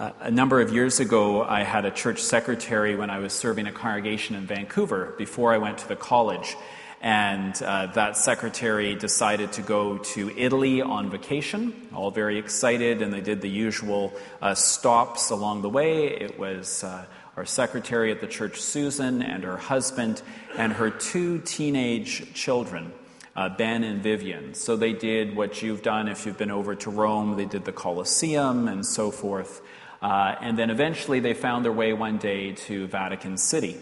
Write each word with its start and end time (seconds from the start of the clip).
Uh, 0.00 0.12
a 0.20 0.30
number 0.30 0.62
of 0.62 0.72
years 0.72 0.98
ago, 0.98 1.42
I 1.42 1.62
had 1.62 1.84
a 1.84 1.90
church 1.90 2.22
secretary 2.22 2.96
when 2.96 3.10
I 3.10 3.18
was 3.18 3.34
serving 3.34 3.66
a 3.66 3.72
congregation 3.72 4.34
in 4.34 4.46
Vancouver 4.46 5.14
before 5.18 5.52
I 5.52 5.58
went 5.58 5.76
to 5.76 5.88
the 5.88 5.94
college. 5.94 6.56
And 7.02 7.62
uh, 7.62 7.88
that 7.88 8.16
secretary 8.16 8.94
decided 8.94 9.52
to 9.52 9.60
go 9.60 9.98
to 9.98 10.30
Italy 10.38 10.80
on 10.80 11.10
vacation, 11.10 11.86
all 11.94 12.10
very 12.10 12.38
excited, 12.38 13.02
and 13.02 13.12
they 13.12 13.20
did 13.20 13.42
the 13.42 13.50
usual 13.50 14.14
uh, 14.40 14.54
stops 14.54 15.28
along 15.28 15.60
the 15.60 15.68
way. 15.68 16.06
It 16.06 16.38
was 16.38 16.82
uh, 16.82 17.04
our 17.36 17.44
secretary 17.44 18.10
at 18.10 18.22
the 18.22 18.26
church, 18.26 18.58
Susan, 18.58 19.20
and 19.20 19.44
her 19.44 19.58
husband, 19.58 20.22
and 20.56 20.72
her 20.72 20.88
two 20.88 21.40
teenage 21.40 22.32
children. 22.32 22.94
Uh, 23.36 23.48
ben 23.48 23.84
and 23.84 24.02
Vivian. 24.02 24.54
So 24.54 24.76
they 24.76 24.92
did 24.92 25.36
what 25.36 25.62
you've 25.62 25.82
done 25.82 26.08
if 26.08 26.26
you've 26.26 26.36
been 26.36 26.50
over 26.50 26.74
to 26.74 26.90
Rome. 26.90 27.36
They 27.36 27.44
did 27.44 27.64
the 27.64 27.72
Colosseum 27.72 28.66
and 28.66 28.84
so 28.84 29.12
forth. 29.12 29.62
Uh, 30.02 30.34
and 30.40 30.58
then 30.58 30.70
eventually 30.70 31.20
they 31.20 31.34
found 31.34 31.64
their 31.64 31.72
way 31.72 31.92
one 31.92 32.18
day 32.18 32.52
to 32.52 32.86
Vatican 32.86 33.36
City. 33.36 33.76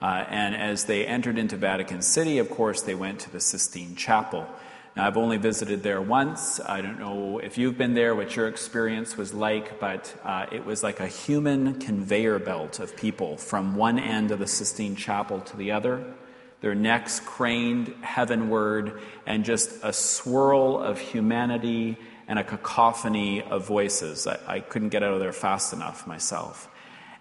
Uh, 0.00 0.24
and 0.28 0.54
as 0.54 0.84
they 0.84 1.06
entered 1.06 1.38
into 1.38 1.56
Vatican 1.56 2.02
City, 2.02 2.38
of 2.38 2.50
course, 2.50 2.82
they 2.82 2.94
went 2.94 3.20
to 3.20 3.30
the 3.30 3.40
Sistine 3.40 3.96
Chapel. 3.96 4.46
Now, 4.94 5.06
I've 5.06 5.16
only 5.16 5.36
visited 5.36 5.82
there 5.82 6.00
once. 6.00 6.60
I 6.60 6.80
don't 6.80 6.98
know 6.98 7.38
if 7.38 7.58
you've 7.58 7.76
been 7.76 7.94
there, 7.94 8.14
what 8.14 8.34
your 8.34 8.48
experience 8.48 9.16
was 9.16 9.34
like, 9.34 9.78
but 9.80 10.14
uh, 10.24 10.46
it 10.50 10.64
was 10.64 10.82
like 10.82 11.00
a 11.00 11.06
human 11.06 11.80
conveyor 11.80 12.38
belt 12.38 12.78
of 12.78 12.96
people 12.96 13.36
from 13.36 13.74
one 13.76 13.98
end 13.98 14.30
of 14.30 14.38
the 14.38 14.46
Sistine 14.46 14.96
Chapel 14.96 15.40
to 15.40 15.56
the 15.56 15.72
other, 15.72 16.14
their 16.62 16.74
necks 16.74 17.20
craned 17.20 17.92
heavenward, 18.00 19.00
and 19.26 19.44
just 19.44 19.70
a 19.82 19.92
swirl 19.92 20.78
of 20.78 20.98
humanity 20.98 21.98
and 22.28 22.38
a 22.38 22.44
cacophony 22.44 23.42
of 23.42 23.66
voices. 23.66 24.26
I, 24.26 24.38
I 24.46 24.60
couldn't 24.60 24.90
get 24.90 25.02
out 25.02 25.14
of 25.14 25.20
there 25.20 25.32
fast 25.32 25.72
enough 25.72 26.06
myself. 26.06 26.68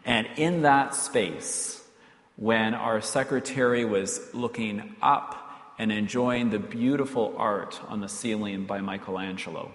And 0.06 0.28
in 0.38 0.64
that 0.64 0.94
space, 0.96 1.84
when 2.36 2.74
our 2.74 3.02
secretary 3.02 3.86
was 3.86 4.34
looking 4.34 4.96
up 5.02 5.74
and 5.78 5.92
enjoying 5.92 6.50
the 6.50 6.60
beautiful 6.60 7.36
art 7.38 7.80
on 7.88 8.02
the 8.02 8.10
ceiling 8.10 8.66
by 8.66 8.82
Michelangelo, 8.82 9.72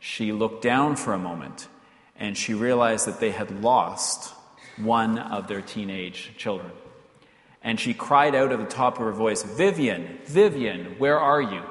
she 0.00 0.32
looked 0.32 0.62
down 0.62 0.96
for 0.96 1.12
a 1.12 1.18
moment 1.18 1.68
and 2.16 2.36
she 2.36 2.54
realized 2.54 3.06
that 3.06 3.20
they 3.20 3.30
had 3.30 3.62
lost 3.62 4.34
one 4.76 5.18
of 5.18 5.48
their 5.48 5.60
teenage 5.60 6.32
children. 6.36 6.70
And 7.62 7.78
she 7.78 7.94
cried 7.94 8.34
out 8.34 8.52
at 8.52 8.58
the 8.58 8.64
top 8.64 8.98
of 8.98 9.04
her 9.04 9.12
voice, 9.12 9.42
Vivian, 9.42 10.18
Vivian, 10.24 10.98
where 10.98 11.18
are 11.18 11.42
you? 11.42 11.62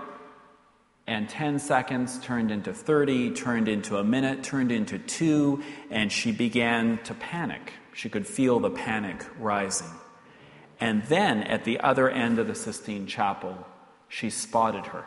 And 1.07 1.29
10 1.29 1.59
seconds 1.59 2.19
turned 2.19 2.51
into 2.51 2.73
30, 2.73 3.31
turned 3.31 3.69
into 3.69 3.97
a 3.97 4.03
minute, 4.03 4.43
turned 4.43 4.73
into 4.73 4.99
two, 4.99 5.63
and 5.89 6.11
she 6.11 6.33
began 6.33 6.97
to 7.05 7.13
panic. 7.13 7.71
She 7.93 8.09
could 8.09 8.27
feel 8.27 8.59
the 8.59 8.69
panic 8.69 9.25
rising. 9.39 9.87
And 10.79 11.03
then 11.05 11.43
at 11.43 11.63
the 11.63 11.79
other 11.79 12.09
end 12.09 12.39
of 12.39 12.47
the 12.47 12.55
Sistine 12.55 13.07
Chapel, 13.07 13.65
she 14.09 14.29
spotted 14.29 14.87
her. 14.87 15.05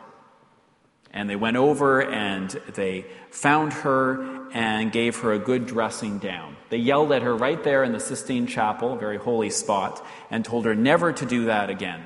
And 1.13 1.29
they 1.29 1.35
went 1.35 1.57
over 1.57 2.01
and 2.01 2.49
they 2.73 3.05
found 3.29 3.73
her 3.73 4.49
and 4.51 4.91
gave 4.91 5.17
her 5.19 5.33
a 5.33 5.39
good 5.39 5.67
dressing 5.67 6.19
down. 6.19 6.55
They 6.69 6.77
yelled 6.77 7.11
at 7.11 7.21
her 7.21 7.35
right 7.35 7.61
there 7.63 7.83
in 7.83 7.91
the 7.91 7.99
Sistine 7.99 8.47
Chapel, 8.47 8.93
a 8.93 8.97
very 8.97 9.17
holy 9.17 9.49
spot, 9.49 10.05
and 10.29 10.43
told 10.43 10.65
her 10.65 10.73
never 10.73 11.11
to 11.11 11.25
do 11.25 11.45
that 11.45 11.69
again. 11.69 12.01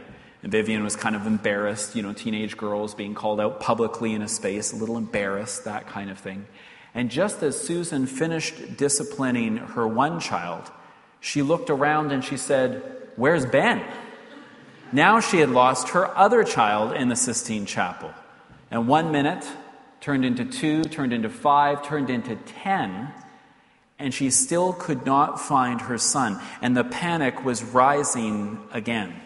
And 0.45 0.51
Vivian 0.51 0.83
was 0.83 0.95
kind 0.95 1.15
of 1.15 1.25
embarrassed, 1.25 1.95
you 1.95 2.03
know, 2.03 2.13
teenage 2.13 2.55
girls 2.55 2.93
being 2.93 3.15
called 3.15 3.41
out 3.41 3.59
publicly 3.59 4.13
in 4.13 4.21
a 4.21 4.27
space, 4.27 4.71
a 4.71 4.75
little 4.75 4.95
embarrassed, 4.95 5.65
that 5.65 5.87
kind 5.87 6.11
of 6.11 6.19
thing. 6.19 6.45
And 6.93 7.09
just 7.09 7.41
as 7.41 7.59
Susan 7.59 8.05
finished 8.05 8.77
disciplining 8.77 9.57
her 9.57 9.87
one 9.87 10.19
child, 10.19 10.71
she 11.19 11.41
looked 11.41 11.71
around 11.71 12.11
and 12.11 12.23
she 12.23 12.37
said, 12.37 12.83
Where's 13.15 13.43
Ben? 13.43 13.83
Now 14.91 15.19
she 15.19 15.39
had 15.39 15.49
lost 15.49 15.89
her 15.89 16.15
other 16.15 16.43
child 16.43 16.93
in 16.93 17.09
the 17.09 17.15
Sistine 17.15 17.65
Chapel. 17.65 18.14
And 18.70 18.87
one 18.87 19.11
minute 19.11 19.47
turned 19.99 20.25
into 20.25 20.45
two, 20.45 20.83
turned 20.83 21.11
into 21.11 21.31
five, 21.31 21.81
turned 21.81 22.11
into 22.11 22.36
ten, 22.36 23.11
and 23.97 24.14
she 24.14 24.30
still 24.30 24.73
could 24.73 25.08
not 25.08 25.41
find 25.41 25.81
her 25.81 25.97
son. 25.97 26.39
And 26.61 26.77
the 26.77 26.83
panic 26.83 27.43
was 27.43 27.64
rising 27.64 28.59
again. 28.71 29.23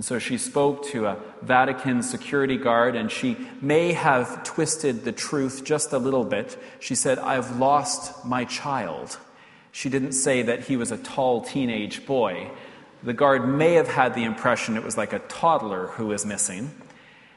And 0.00 0.04
so 0.06 0.18
she 0.18 0.38
spoke 0.38 0.86
to 0.92 1.08
a 1.08 1.18
Vatican 1.42 2.02
security 2.02 2.56
guard, 2.56 2.96
and 2.96 3.12
she 3.12 3.36
may 3.60 3.92
have 3.92 4.44
twisted 4.44 5.04
the 5.04 5.12
truth 5.12 5.62
just 5.62 5.92
a 5.92 5.98
little 5.98 6.24
bit. 6.24 6.56
She 6.78 6.94
said, 6.94 7.18
I've 7.18 7.58
lost 7.58 8.24
my 8.24 8.46
child. 8.46 9.18
She 9.72 9.90
didn't 9.90 10.12
say 10.12 10.40
that 10.40 10.60
he 10.60 10.78
was 10.78 10.90
a 10.90 10.96
tall 10.96 11.42
teenage 11.42 12.06
boy. 12.06 12.50
The 13.02 13.12
guard 13.12 13.46
may 13.46 13.74
have 13.74 13.88
had 13.88 14.14
the 14.14 14.24
impression 14.24 14.78
it 14.78 14.84
was 14.84 14.96
like 14.96 15.12
a 15.12 15.18
toddler 15.18 15.88
who 15.88 16.06
was 16.06 16.24
missing. 16.24 16.70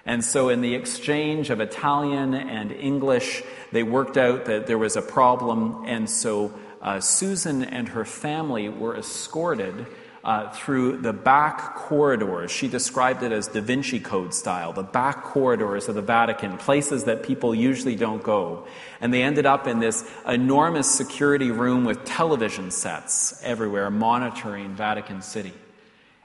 And 0.06 0.24
so, 0.24 0.47
in 0.47 0.62
the 0.62 0.74
exchange 0.74 1.50
of 1.50 1.59
Italian 1.59 2.34
and 2.34 2.72
English, 2.72 3.44
they 3.74 3.84
worked 3.84 4.16
out 4.16 4.45
that 4.45 4.68
there 4.68 4.78
was 4.78 4.95
a 4.95 5.01
problem. 5.01 5.84
And 5.85 6.09
so, 6.09 6.53
uh, 6.81 7.01
Susan 7.01 7.66
and 7.66 7.90
her 7.90 8.06
family 8.06 8.69
were 8.69 8.95
escorted 8.95 9.85
uh, 10.23 10.50
through 10.51 10.97
the 10.97 11.11
back 11.11 11.75
corridors. 11.75 12.50
She 12.50 12.69
described 12.69 13.23
it 13.23 13.31
as 13.31 13.47
Da 13.47 13.59
Vinci 13.59 14.00
Code 14.00 14.34
style, 14.34 14.72
the 14.72 14.84
back 14.84 15.23
corridors 15.23 15.89
of 15.89 15.95
the 15.95 16.01
Vatican, 16.01 16.57
places 16.57 17.03
that 17.06 17.23
people 17.23 17.53
usually 17.53 17.95
don't 17.95 18.23
go. 18.23 18.66
And 19.01 19.13
they 19.13 19.22
ended 19.22 19.45
up 19.45 19.67
in 19.67 19.79
this 19.79 20.09
enormous 20.25 20.89
security 20.89 21.51
room 21.51 21.83
with 21.83 22.06
television 22.06 22.72
sets 22.72 23.41
everywhere 23.44 23.89
monitoring 23.89 24.75
Vatican 24.75 25.22
City. 25.22 25.53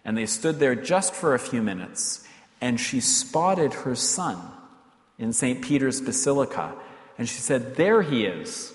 And 0.05 0.17
they 0.17 0.27
stood 0.27 0.61
there 0.61 0.77
just 0.77 1.13
for 1.13 1.35
a 1.35 1.39
few 1.39 1.63
minutes, 1.63 2.25
and 2.61 2.79
she 2.79 3.01
spotted 3.01 3.75
her 3.75 3.97
son 3.97 4.41
in 5.19 5.33
St. 5.33 5.61
Peter's 5.61 6.01
Basilica. 6.01 6.73
And 7.19 7.29
she 7.29 7.41
said, 7.41 7.75
There 7.75 8.03
he 8.03 8.25
is. 8.25 8.73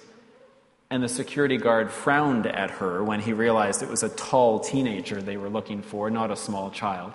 And 0.94 1.02
the 1.02 1.10
security 1.10 1.58
guard 1.58 1.90
frowned 1.90 2.46
at 2.46 2.70
her 2.70 3.04
when 3.04 3.20
he 3.20 3.34
realized 3.34 3.82
it 3.82 3.90
was 3.90 4.04
a 4.04 4.10
tall 4.10 4.60
teenager 4.60 5.20
they 5.20 5.38
were 5.38 5.50
looking 5.50 5.82
for, 5.82 6.12
not 6.12 6.30
a 6.30 6.36
small 6.36 6.70
child. 6.70 7.14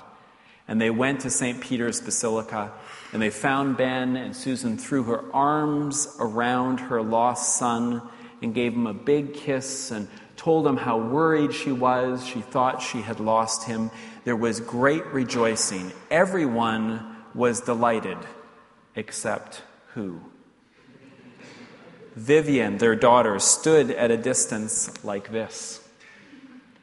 And 0.66 0.80
they 0.80 0.90
went 0.90 1.20
to 1.20 1.30
St. 1.30 1.60
Peter's 1.60 2.00
Basilica 2.00 2.72
and 3.12 3.22
they 3.22 3.30
found 3.30 3.76
Ben, 3.76 4.16
and 4.16 4.34
Susan 4.34 4.78
threw 4.78 5.04
her 5.04 5.32
arms 5.32 6.08
around 6.18 6.80
her 6.80 7.00
lost 7.00 7.56
son 7.56 8.02
and 8.42 8.52
gave 8.52 8.72
him 8.72 8.88
a 8.88 8.92
big 8.92 9.34
kiss 9.34 9.92
and 9.92 10.08
told 10.36 10.66
him 10.66 10.76
how 10.76 10.98
worried 10.98 11.54
she 11.54 11.70
was. 11.70 12.26
She 12.26 12.40
thought 12.40 12.82
she 12.82 13.00
had 13.00 13.20
lost 13.20 13.62
him. 13.62 13.92
There 14.24 14.34
was 14.34 14.58
great 14.58 15.06
rejoicing. 15.06 15.92
Everyone 16.10 17.16
was 17.32 17.60
delighted, 17.60 18.18
except 18.96 19.62
who? 19.94 20.20
Vivian, 22.18 22.78
their 22.78 22.96
daughter, 22.96 23.38
stood 23.38 23.92
at 23.92 24.10
a 24.10 24.16
distance 24.16 25.04
like 25.04 25.30
this 25.30 25.80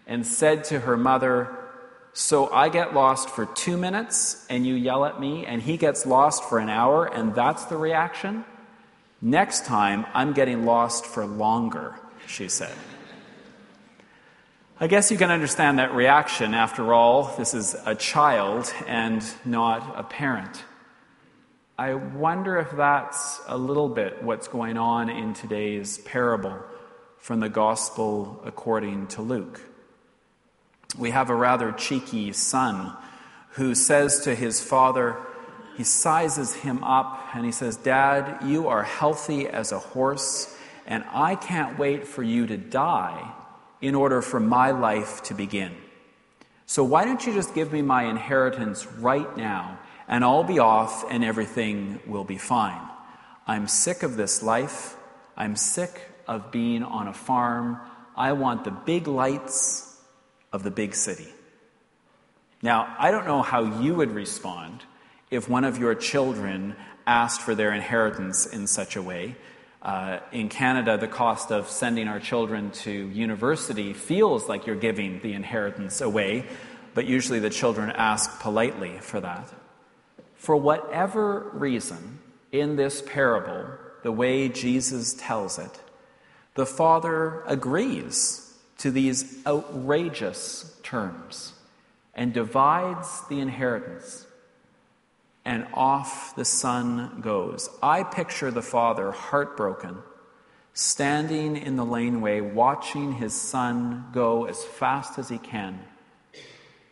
and 0.07 0.25
said 0.25 0.63
to 0.65 0.79
her 0.79 0.95
mother, 0.95 1.53
So 2.13 2.49
I 2.51 2.69
get 2.69 2.93
lost 2.93 3.29
for 3.29 3.45
two 3.45 3.75
minutes 3.75 4.45
and 4.49 4.65
you 4.65 4.75
yell 4.75 5.03
at 5.03 5.19
me, 5.19 5.45
and 5.45 5.61
he 5.61 5.75
gets 5.75 6.05
lost 6.05 6.45
for 6.45 6.57
an 6.57 6.69
hour, 6.69 7.05
and 7.05 7.35
that's 7.35 7.65
the 7.65 7.75
reaction? 7.75 8.45
Next 9.21 9.65
time, 9.65 10.05
I'm 10.13 10.31
getting 10.31 10.65
lost 10.65 11.05
for 11.05 11.25
longer, 11.25 11.95
she 12.27 12.47
said. 12.47 12.73
I 14.79 14.87
guess 14.87 15.11
you 15.11 15.17
can 15.17 15.31
understand 15.31 15.79
that 15.79 15.93
reaction. 15.93 16.53
After 16.53 16.93
all, 16.93 17.35
this 17.37 17.53
is 17.53 17.75
a 17.85 17.95
child 17.95 18.73
and 18.87 19.23
not 19.43 19.97
a 19.97 20.03
parent. 20.03 20.63
I 21.77 21.93
wonder 21.93 22.57
if 22.57 22.71
that's 22.71 23.41
a 23.47 23.57
little 23.57 23.89
bit 23.89 24.23
what's 24.23 24.47
going 24.47 24.77
on 24.77 25.09
in 25.09 25.33
today's 25.33 25.97
parable 25.97 26.57
from 27.17 27.41
the 27.41 27.49
Gospel 27.49 28.41
according 28.45 29.07
to 29.07 29.21
Luke. 29.21 29.59
We 30.97 31.09
have 31.09 31.29
a 31.29 31.35
rather 31.35 31.73
cheeky 31.73 32.31
son 32.31 32.95
who 33.51 33.75
says 33.75 34.21
to 34.21 34.35
his 34.35 34.61
father, 34.61 35.17
he 35.75 35.83
sizes 35.83 36.53
him 36.53 36.81
up 36.81 37.35
and 37.35 37.43
he 37.43 37.51
says, 37.51 37.75
Dad, 37.75 38.45
you 38.45 38.69
are 38.69 38.83
healthy 38.83 39.45
as 39.45 39.73
a 39.73 39.79
horse, 39.79 40.55
and 40.87 41.03
I 41.11 41.35
can't 41.35 41.77
wait 41.77 42.07
for 42.07 42.23
you 42.23 42.47
to 42.47 42.55
die 42.55 43.33
in 43.81 43.95
order 43.95 44.21
for 44.21 44.39
my 44.39 44.71
life 44.71 45.23
to 45.23 45.33
begin. 45.33 45.75
So 46.67 46.85
why 46.85 47.03
don't 47.03 47.27
you 47.27 47.33
just 47.33 47.53
give 47.53 47.73
me 47.73 47.81
my 47.81 48.05
inheritance 48.05 48.87
right 48.87 49.35
now? 49.35 49.77
And 50.07 50.23
I'll 50.23 50.43
be 50.43 50.59
off 50.59 51.05
and 51.09 51.23
everything 51.23 51.99
will 52.05 52.23
be 52.23 52.37
fine. 52.37 52.81
I'm 53.47 53.67
sick 53.67 54.03
of 54.03 54.17
this 54.17 54.41
life. 54.41 54.95
I'm 55.37 55.55
sick 55.55 56.01
of 56.27 56.51
being 56.51 56.83
on 56.83 57.07
a 57.07 57.13
farm. 57.13 57.79
I 58.15 58.33
want 58.33 58.63
the 58.63 58.71
big 58.71 59.07
lights 59.07 59.99
of 60.51 60.63
the 60.63 60.71
big 60.71 60.95
city. 60.95 61.27
Now, 62.61 62.95
I 62.97 63.11
don't 63.11 63.25
know 63.25 63.41
how 63.41 63.81
you 63.81 63.95
would 63.95 64.11
respond 64.11 64.83
if 65.29 65.49
one 65.49 65.63
of 65.63 65.77
your 65.77 65.93
children 65.93 66.75
asked 67.05 67.41
for 67.41 67.53
their 67.53 67.71
inheritance 67.73 68.45
in 68.45 68.67
such 68.67 68.95
a 68.95 69.01
way. 69.01 69.35
Uh, 69.81 70.19
in 70.31 70.49
Canada, 70.49 70.97
the 70.97 71.07
cost 71.07 71.51
of 71.51 71.69
sending 71.69 72.07
our 72.07 72.19
children 72.19 72.71
to 72.71 72.91
university 72.91 73.93
feels 73.93 74.49
like 74.49 74.65
you're 74.65 74.75
giving 74.75 75.19
the 75.19 75.33
inheritance 75.33 76.01
away, 76.01 76.45
but 76.95 77.05
usually 77.05 77.37
the 77.39 77.51
children 77.51 77.91
ask 77.91 78.39
politely 78.39 78.97
for 78.99 79.19
that. 79.19 79.53
For 80.35 80.55
whatever 80.55 81.49
reason, 81.53 82.19
in 82.51 82.75
this 82.75 83.01
parable, 83.01 83.65
the 84.03 84.11
way 84.11 84.49
Jesus 84.49 85.13
tells 85.13 85.57
it, 85.57 85.79
the 86.53 86.65
father 86.65 87.41
agrees 87.47 88.53
to 88.77 88.91
these 88.91 89.45
outrageous 89.45 90.79
terms 90.83 91.53
and 92.13 92.33
divides 92.33 93.21
the 93.29 93.39
inheritance. 93.39 94.25
And 95.43 95.67
off 95.73 96.35
the 96.35 96.45
son 96.45 97.19
goes. 97.21 97.69
I 97.83 98.03
picture 98.03 98.51
the 98.51 98.61
father 98.61 99.11
heartbroken, 99.11 99.97
standing 100.73 101.57
in 101.57 101.75
the 101.75 101.85
laneway, 101.85 102.41
watching 102.41 103.13
his 103.13 103.33
son 103.33 104.05
go 104.13 104.45
as 104.45 104.63
fast 104.63 105.19
as 105.19 105.29
he 105.29 105.37
can, 105.37 105.79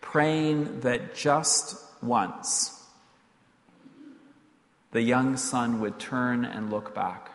praying 0.01 0.81
that 0.81 1.15
just 1.15 1.77
once 2.01 2.82
the 4.93 5.01
young 5.01 5.37
son 5.37 5.81
would 5.81 5.99
turn 5.99 6.45
and 6.45 6.71
look 6.71 6.95
back. 6.95 7.31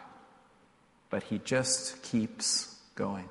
But 1.11 1.25
he 1.25 1.41
just 1.45 2.03
keeps 2.03 2.77
going. 2.95 3.29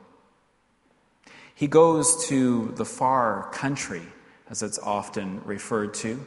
He 1.56 1.68
goes 1.68 2.28
to 2.28 2.74
the 2.76 2.86
far 2.86 3.50
country, 3.52 4.04
as 4.50 4.62
it's 4.62 4.78
often 4.80 5.42
referred 5.46 5.94
to. 5.96 6.24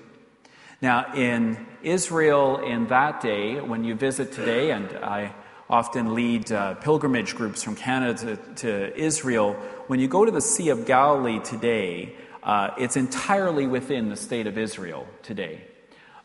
Now, 0.83 1.15
in 1.15 1.67
Israel 1.83 2.65
in 2.65 2.87
that 2.87 3.21
day, 3.21 3.61
when 3.61 3.85
you 3.85 3.95
visit 3.95 4.33
today, 4.33 4.71
and 4.71 4.89
I 5.05 5.35
often 5.69 6.15
lead 6.15 6.51
uh, 6.51 6.75
pilgrimage 6.77 7.37
groups 7.37 7.63
from 7.63 7.77
Canada 7.77 8.37
to, 8.37 8.55
to, 8.57 8.99
Israel, 8.99 9.55
when 9.89 10.01
you 10.01 10.09
go 10.09 10.25
to 10.25 10.31
the 10.31 10.41
Sea 10.41 10.71
of 10.71 10.87
Galilee 10.87 11.39
today, 11.41 12.15
uh, 12.43 12.71
it's 12.79 12.97
entirely 12.97 13.67
within 13.67 14.09
the 14.09 14.17
state 14.17 14.47
of 14.47 14.57
Israel 14.57 15.07
today. 15.23 15.61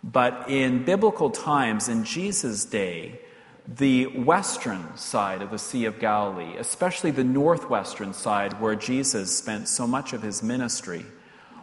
But 0.06 0.52
in 0.52 0.86
biblical 0.86 1.32
times, 1.32 1.90
in 1.90 2.04
Jesus' 2.04 2.64
day, 2.64 3.20
the 3.68 4.06
western 4.06 4.96
side 4.96 5.42
of 5.42 5.50
the 5.50 5.58
Sea 5.58 5.86
of 5.86 6.00
Galilee, 6.00 6.56
especially 6.60 7.10
the 7.10 7.24
northwestern 7.24 8.14
side 8.14 8.62
where 8.62 8.76
Jesus 8.76 9.36
spent 9.36 9.68
so 9.68 9.88
much 9.88 10.14
of 10.14 10.22
his 10.22 10.44
ministry, 10.44 11.04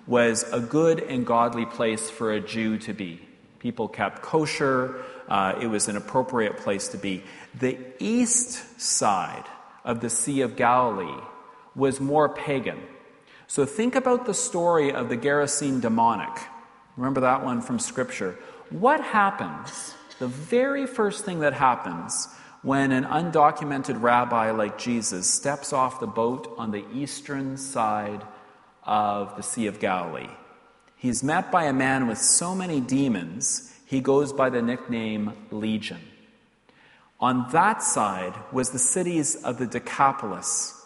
was 0.08 0.42
a 0.52 0.58
good 0.58 0.98
and 0.98 1.24
godly 1.24 1.64
place 1.64 2.10
for 2.10 2.32
a 2.32 2.40
Jew 2.40 2.78
to 2.78 2.92
be. 2.92 3.20
People 3.60 3.86
kept 3.86 4.22
kosher, 4.22 5.04
uh, 5.28 5.54
it 5.60 5.68
was 5.68 5.86
an 5.86 5.96
appropriate 5.96 6.56
place 6.56 6.88
to 6.88 6.98
be. 6.98 7.22
The 7.60 7.78
east 8.00 8.80
side 8.80 9.44
of 9.84 10.00
the 10.00 10.10
Sea 10.10 10.40
of 10.40 10.56
Galilee 10.56 11.22
was 11.76 12.00
more 12.00 12.28
pagan. 12.28 12.80
So 13.46 13.64
think 13.64 13.94
about 13.94 14.26
the 14.26 14.34
story 14.34 14.92
of 14.92 15.08
the 15.08 15.16
Gerasene 15.16 15.80
demoniac. 15.80 16.48
Remember 16.96 17.22
that 17.22 17.44
one 17.44 17.62
from 17.62 17.78
Scripture. 17.78 18.38
What 18.70 19.00
happens, 19.00 19.94
the 20.18 20.28
very 20.28 20.86
first 20.86 21.24
thing 21.24 21.40
that 21.40 21.54
happens 21.54 22.28
when 22.62 22.92
an 22.92 23.04
undocumented 23.04 24.00
rabbi 24.00 24.50
like 24.50 24.78
Jesus 24.78 25.28
steps 25.28 25.72
off 25.72 26.00
the 26.00 26.06
boat 26.06 26.54
on 26.58 26.70
the 26.70 26.84
eastern 26.92 27.56
side 27.56 28.22
of 28.84 29.36
the 29.36 29.42
Sea 29.42 29.66
of 29.66 29.80
Galilee? 29.80 30.30
He's 30.96 31.24
met 31.24 31.50
by 31.50 31.64
a 31.64 31.72
man 31.72 32.06
with 32.06 32.18
so 32.18 32.54
many 32.54 32.80
demons, 32.80 33.74
he 33.86 34.00
goes 34.00 34.32
by 34.32 34.50
the 34.50 34.62
nickname 34.62 35.32
Legion. 35.50 36.00
On 37.18 37.50
that 37.52 37.82
side 37.82 38.34
was 38.52 38.70
the 38.70 38.78
cities 38.78 39.36
of 39.36 39.58
the 39.58 39.66
Decapolis, 39.66 40.80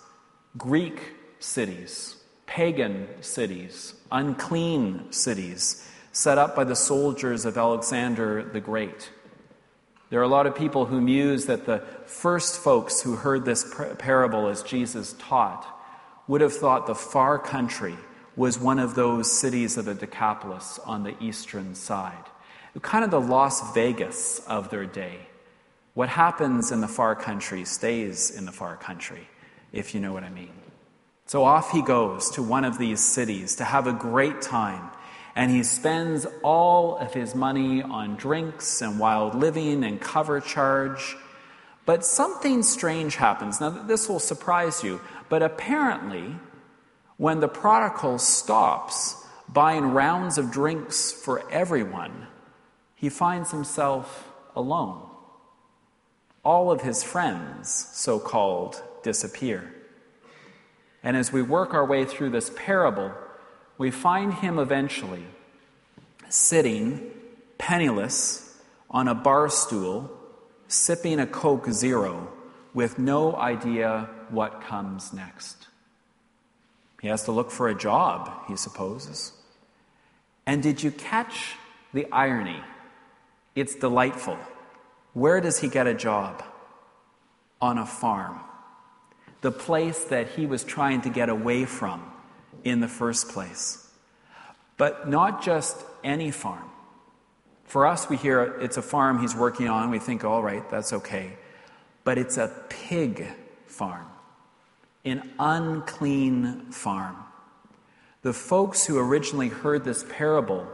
Greek 0.57 1.01
cities, 1.39 2.17
pagan 2.47 3.09
cities, 3.21 3.95
unclean 4.11 5.11
cities 5.13 5.87
set 6.17 6.39
up 6.39 6.57
by 6.57 6.65
the 6.65 6.75
soldiers 6.75 7.45
of 7.45 7.59
Alexander 7.59 8.43
the 8.43 8.59
Great. 8.59 9.11
There 10.09 10.19
are 10.19 10.23
a 10.23 10.29
lot 10.29 10.47
of 10.47 10.57
people 10.57 10.87
who 10.87 10.99
muse 10.99 11.45
that 11.45 11.67
the 11.67 11.81
first 12.07 12.59
folks 12.59 13.03
who 13.03 13.17
heard 13.17 13.45
this 13.45 13.71
parable 13.99 14.49
as 14.49 14.63
Jesus 14.63 15.15
taught 15.19 15.67
would 16.27 16.41
have 16.41 16.55
thought 16.55 16.87
the 16.87 16.95
far 16.95 17.39
country 17.39 17.97
was 18.35 18.59
one 18.59 18.79
of 18.79 18.95
those 18.95 19.31
cities 19.31 19.77
of 19.77 19.85
the 19.85 19.95
Decapolis 19.95 20.81
on 20.87 21.03
the 21.03 21.23
eastern 21.23 21.75
side. 21.75 22.25
Kind 22.81 23.05
of 23.05 23.11
the 23.11 23.21
Las 23.21 23.75
Vegas 23.75 24.39
of 24.47 24.71
their 24.71 24.87
day. 24.87 25.19
What 25.93 26.09
happens 26.09 26.73
in 26.73 26.81
the 26.81 26.89
far 26.89 27.15
country 27.15 27.67
stays 27.67 28.31
in 28.31 28.47
the 28.47 28.53
far 28.53 28.77
country, 28.77 29.29
if 29.71 29.95
you 29.95 30.01
know 30.01 30.15
what 30.15 30.25
I 30.25 30.31
mean. 30.31 30.53
So 31.27 31.45
off 31.45 31.73
he 31.73 31.83
goes 31.83 32.31
to 32.31 32.43
one 32.43 32.65
of 32.65 32.79
these 32.79 33.01
cities 33.01 33.57
to 33.57 33.65
have 33.65 33.87
a 33.87 33.93
great 33.93 34.41
time 34.41 34.91
and 35.37 35.51
he 35.51 35.63
spends 35.63 36.27
all 36.43 36.97
of 36.97 37.13
his 37.13 37.35
money 37.35 37.83
on 37.83 38.17
drinks 38.17 38.81
and 38.81 38.99
wild 38.99 39.35
living 39.35 39.85
and 39.85 40.01
cover 40.01 40.41
charge. 40.41 41.15
But 41.85 42.07
something 42.07 42.63
strange 42.63 43.17
happens. 43.17 43.61
Now, 43.61 43.69
this 43.69 44.09
will 44.09 44.19
surprise 44.19 44.83
you, 44.83 45.01
but 45.29 45.43
apparently, 45.43 46.37
when 47.19 47.41
the 47.41 47.49
prodigal 47.49 48.19
stops 48.19 49.25
buying 49.47 49.93
rounds 49.93 50.39
of 50.39 50.51
drinks 50.51 51.13
for 51.13 51.49
everyone, 51.53 52.27
he 52.95 53.11
finds 53.11 53.51
himself 53.51 54.29
alone. 54.57 55.03
All 56.45 56.73
of 56.73 56.81
his 56.81 57.05
friends, 57.05 57.91
so 57.93 58.19
called, 58.19 58.83
disappear. 59.03 59.75
And 61.03 61.15
as 61.15 61.31
we 61.31 61.43
work 61.43 61.75
our 61.75 61.85
way 61.85 62.07
through 62.07 62.31
this 62.31 62.51
parable, 62.57 63.13
we 63.79 63.91
find 63.91 64.35
him 64.35 64.59
eventually 64.59 65.25
sitting 66.29 67.11
penniless 67.59 68.59
on 68.91 69.09
a 69.09 69.15
bar 69.15 69.49
stool, 69.49 70.11
sipping 70.69 71.21
a 71.21 71.27
Coke 71.27 71.71
Zero 71.71 72.33
with 72.75 72.99
no 72.99 73.35
idea 73.37 74.09
what 74.31 74.63
comes 74.63 75.13
next. 75.13 75.69
He 77.01 77.09
has 77.09 77.25
to 77.25 77.33
look 77.33 77.51
for 77.51 77.69
a 77.69 77.75
job, 77.75 78.31
he 78.49 78.57
supposes. 78.57 79.33
And 80.47 80.63
did 80.63 80.83
you 80.83 80.91
catch 80.91 81.57
the 81.93 82.07
irony? 82.11 82.63
It's 83.55 83.75
delightful. 83.75 84.39
Where 85.13 85.41
does 85.41 85.59
he 85.59 85.69
get 85.69 85.87
a 85.87 85.95
job? 85.95 86.43
On 87.61 87.79
a 87.79 87.87
farm. 87.87 88.41
The 89.41 89.51
place 89.51 90.05
that 90.05 90.29
he 90.29 90.47
was 90.47 90.65
trying 90.65 91.03
to 91.03 91.11
get 91.11 91.29
away 91.29 91.65
from 91.65 92.03
in 92.67 92.81
the 92.81 92.89
first 92.89 93.29
place. 93.29 93.89
But 94.77 95.09
not 95.09 95.43
just 95.43 95.77
any 96.03 96.33
farm. 96.33 96.69
For 97.65 97.87
us, 97.87 98.09
we 98.09 98.17
hear 98.17 98.43
it's 98.61 98.77
a 98.77 98.83
farm 98.83 99.21
he's 99.21 99.35
working 99.35 99.69
on. 99.69 99.91
We 99.91 100.01
think, 100.01 100.25
all 100.25 100.43
right, 100.43 100.69
that's 100.69 100.93
okay. 100.93 101.37
But 102.05 102.19
it's 102.19 102.37
a 102.37 102.53
pig 102.69 103.27
farm, 103.67 104.07
an 105.05 105.31
unclean 105.39 106.73
farm. 106.73 107.17
The 108.23 108.33
folks 108.33 108.85
who 108.85 108.99
originally 108.99 109.49
heard 109.49 109.85
this 109.85 110.05
parable 110.09 110.67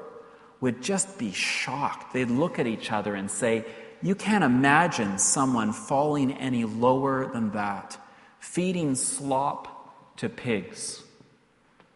would 0.61 0.83
just 0.83 1.19
be 1.19 1.33
shocked. 1.33 2.15
They'd 2.15 2.31
look 2.31 2.59
at 2.59 2.67
each 2.67 2.91
other 2.91 3.15
and 3.15 3.31
say, 3.31 3.67
You 4.01 4.15
can't 4.15 4.45
imagine 4.45 5.19
someone 5.19 5.73
falling 5.73 6.33
any 6.33 6.65
lower 6.65 7.31
than 7.31 7.51
that, 7.53 7.99
feeding 8.39 8.95
slop 8.95 10.17
to 10.17 10.31
pigs. 10.31 11.03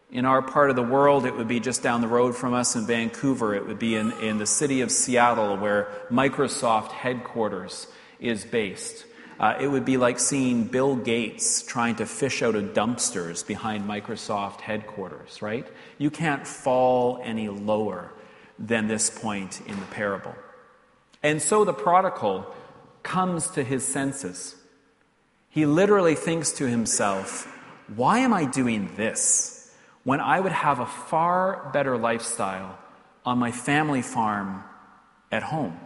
In 0.09 0.23
our 0.25 0.41
part 0.41 0.69
of 0.69 0.77
the 0.77 0.83
world, 0.83 1.25
it 1.25 1.35
would 1.35 1.49
be 1.49 1.59
just 1.59 1.83
down 1.83 1.99
the 1.99 2.07
road 2.07 2.35
from 2.35 2.53
us 2.53 2.75
in 2.75 2.85
Vancouver. 2.85 3.53
It 3.53 3.67
would 3.67 3.79
be 3.79 3.95
in, 3.95 4.11
in 4.13 4.37
the 4.37 4.45
city 4.45 4.79
of 4.79 4.89
Seattle, 4.89 5.57
where 5.57 5.89
Microsoft 6.09 6.91
headquarters 6.91 7.87
is 8.19 8.45
based. 8.45 9.05
Uh, 9.39 9.55
it 9.59 9.67
would 9.67 9.85
be 9.85 9.97
like 9.97 10.17
seeing 10.19 10.63
Bill 10.63 10.95
Gates 10.95 11.61
trying 11.61 11.95
to 11.97 12.05
fish 12.05 12.41
out 12.41 12.55
of 12.55 12.73
dumpsters 12.73 13.45
behind 13.45 13.87
Microsoft 13.87 14.61
headquarters, 14.61 15.41
right? 15.41 15.67
You 15.97 16.09
can't 16.09 16.47
fall 16.47 17.19
any 17.23 17.49
lower 17.49 18.13
than 18.57 18.87
this 18.87 19.09
point 19.09 19.61
in 19.67 19.79
the 19.79 19.85
parable. 19.87 20.33
And 21.21 21.41
so 21.41 21.65
the 21.65 21.73
prodigal 21.73 22.47
comes 23.03 23.49
to 23.51 23.63
his 23.63 23.85
senses. 23.85 24.55
He 25.49 25.65
literally 25.65 26.15
thinks 26.15 26.51
to 26.53 26.67
himself, 26.67 27.45
Why 27.93 28.19
am 28.19 28.33
I 28.33 28.45
doing 28.45 28.95
this? 28.95 29.56
When 30.07 30.21
I 30.21 30.39
would 30.39 30.53
have 30.53 30.79
a 30.79 30.85
far 30.85 31.69
better 31.73 31.97
lifestyle 31.97 32.79
on 33.25 33.37
my 33.37 33.51
family 33.51 34.01
farm 34.01 34.63
at 35.33 35.43
home. 35.43 35.77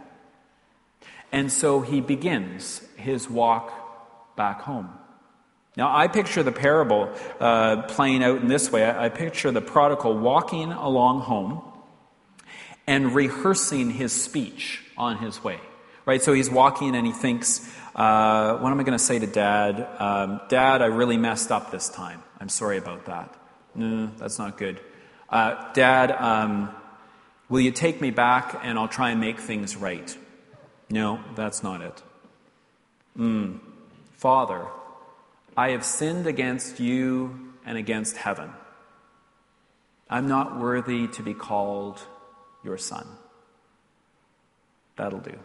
And 1.32 1.50
so 1.50 1.80
he 1.80 2.00
begins 2.00 2.86
his 2.96 3.28
walk 3.28 4.36
back 4.36 4.60
home. 4.60 4.90
Now, 5.76 5.92
I 5.92 6.06
picture 6.06 6.44
the 6.44 6.52
parable 6.52 7.10
uh, 7.40 7.82
playing 7.88 8.22
out 8.22 8.40
in 8.40 8.46
this 8.46 8.70
way. 8.70 8.88
I, 8.88 9.08
picture 9.08 9.50
the 9.50 9.60
prodigal 9.60 10.16
walking 10.16 10.70
along 10.70 11.22
home 11.22 11.60
and 12.86 13.16
rehearsing 13.16 13.90
his 13.90 14.12
speech 14.12 14.84
on 14.96 15.18
his 15.18 15.42
way, 15.42 15.58
Right? 16.06 16.22
So 16.22 16.32
he's 16.32 16.48
walking 16.48 16.94
and 16.94 17.04
he 17.04 17.12
thinks, 17.12 17.68
uh, 17.96 18.56
What 18.58 18.70
am 18.70 18.78
I 18.78 18.84
going 18.84 18.96
to 18.96 19.04
say 19.04 19.18
to 19.18 19.26
dad? 19.26 19.84
Um, 19.98 20.40
dad, 20.48 20.80
I 20.80 20.86
really 20.86 21.16
messed 21.16 21.50
up 21.50 21.72
this 21.72 21.88
time. 21.88 22.22
I'm 22.38 22.48
sorry 22.48 22.78
about 22.78 23.06
that. 23.06 23.41
No, 23.74 24.10
that's 24.18 24.38
not 24.38 24.58
good. 24.58 24.80
Uh, 25.28 25.72
dad, 25.72 26.12
um, 26.12 26.70
will 27.48 27.60
you 27.60 27.70
take 27.70 28.00
me 28.00 28.10
back 28.10 28.60
and 28.62 28.78
I'll 28.78 28.88
try 28.88 29.10
and 29.10 29.20
make 29.20 29.40
things 29.40 29.76
right? 29.76 30.16
No, 30.90 31.20
that's 31.34 31.62
not 31.62 31.80
it. 31.80 32.02
Mm. 33.18 33.60
Father, 34.14 34.66
I 35.56 35.70
have 35.70 35.84
sinned 35.84 36.26
against 36.26 36.80
you 36.80 37.52
and 37.64 37.78
against 37.78 38.16
heaven. 38.16 38.50
I'm 40.08 40.28
not 40.28 40.58
worthy 40.58 41.08
to 41.08 41.22
be 41.22 41.32
called 41.32 42.00
your 42.62 42.76
son. 42.76 43.06
That'll 44.96 45.20
do. 45.20 45.38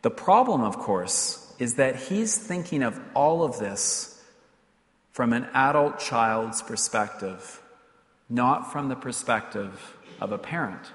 The 0.00 0.10
problem, 0.10 0.62
of 0.62 0.78
course, 0.78 1.54
is 1.58 1.74
that 1.74 1.96
he's 1.96 2.36
thinking 2.36 2.82
of 2.82 2.98
all 3.14 3.44
of 3.44 3.58
this 3.58 4.11
from 5.12 5.32
an 5.32 5.46
adult 5.52 5.98
child's 5.98 6.62
perspective, 6.62 7.60
not 8.28 8.72
from 8.72 8.88
the 8.88 8.96
perspective 8.96 9.96
of 10.20 10.32
a 10.32 10.38
parent. 10.38 10.92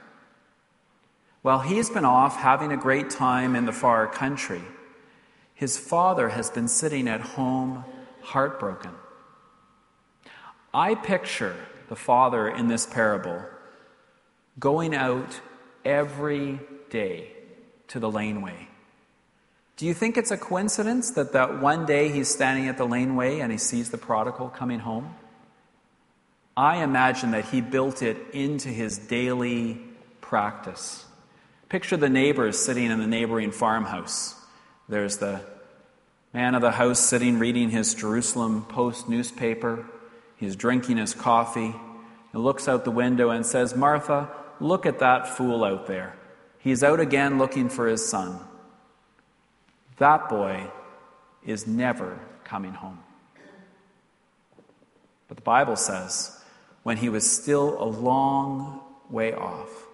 While 1.43 1.59
he's 1.59 1.89
been 1.89 2.03
off 2.03 2.36
having 2.36 2.71
a 2.71 2.77
great 2.77 3.09
time 3.09 3.55
in 3.55 3.65
the 3.65 3.71
far 3.71 4.07
country, 4.07 4.62
his 5.53 5.77
father 5.77 6.29
has 6.29 6.50
been 6.50 6.67
sitting 6.67 7.07
at 7.07 7.21
home 7.21 7.86
heartbroken. 8.21 8.91
I 10.74 10.95
picture 10.95 11.55
the 11.88 11.95
father 11.95 12.50
in 12.50 12.67
this 12.67 12.86
parable 12.86 13.41
going 14.59 14.93
out 14.95 15.39
every 15.86 16.59
day 16.89 17.31
to 17.88 18.00
the 18.00 18.12
laneway. 18.12 18.67
Do 19.77 19.86
you 19.86 19.93
think 19.93 20.17
it's 20.17 20.31
a 20.31 20.38
coincidence 20.38 21.12
that 21.12 21.34
that 21.34 21.62
one 21.62 21.86
day 21.86 22.10
he's 22.10 22.27
standing 22.27 22.67
at 22.67 22.77
the 22.77 22.86
laneway 22.86 23.39
and 23.41 23.51
he 23.51 23.60
sees 23.60 23.91
the 23.91 23.98
prodigal 23.98 24.50
coming 24.50 24.79
home? 24.79 25.15
I 26.57 26.84
imagine 26.84 27.29
that 27.31 27.46
he 27.46 27.62
built 27.62 28.01
it 28.01 28.17
into 28.34 28.69
his 28.69 28.98
daily 28.98 29.79
practice. 30.19 31.05
Picture 31.69 31.96
the 31.96 32.10
neighbors 32.10 32.57
sitting 32.57 32.89
in 32.89 32.98
the 32.98 33.05
neighboring 33.05 33.51
farmhouse. 33.51 34.34
There's 34.89 35.17
the 35.17 35.41
man 36.34 36.55
of 36.55 36.62
the 36.63 36.72
house 36.72 37.00
sitting 37.00 37.38
reading 37.38 37.69
his 37.69 37.93
Jerusalem 37.93 38.65
Post 38.65 39.07
newspaper. 39.07 39.86
He's 40.38 40.55
drinking 40.55 40.98
his 40.98 41.13
coffee. 41.13 41.75
He 42.31 42.38
looks 42.39 42.67
out 42.67 42.84
the 42.84 42.89
window 42.89 43.29
and 43.29 43.46
says, 43.46 43.75
Martha, 43.75 44.29
look 44.60 44.88
at 44.88 45.00
that 45.00 45.27
fool 45.38 45.63
out 45.63 45.86
there. 45.86 46.15
He's 46.57 46.84
out 46.84 47.00
again 47.00 47.38
looking 47.38 47.69
for 47.69 47.88
his 47.88 48.03
son. 48.03 48.39
That 49.98 50.30
boy 50.30 50.70
is 51.46 51.68
never 51.68 52.20
coming 52.44 52.74
home. 52.74 53.00
But 55.27 55.38
the 55.38 55.44
Bible 55.44 55.75
says, 55.75 56.39
when 56.84 56.98
he 56.98 57.10
was 57.10 57.30
still 57.30 57.82
a 57.82 57.86
long 57.86 58.82
way 59.10 59.34
off, 59.34 59.88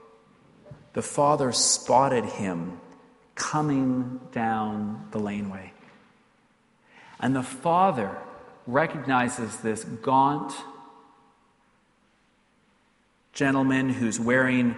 the 0.93 1.01
father 1.01 1.51
spotted 1.51 2.25
him 2.25 2.79
coming 3.35 4.19
down 4.31 5.07
the 5.11 5.19
laneway. 5.19 5.73
And 7.19 7.35
the 7.35 7.43
father 7.43 8.15
recognizes 8.67 9.57
this 9.57 9.83
gaunt 9.83 10.53
gentleman 13.33 13.89
who's 13.89 14.19
wearing 14.19 14.75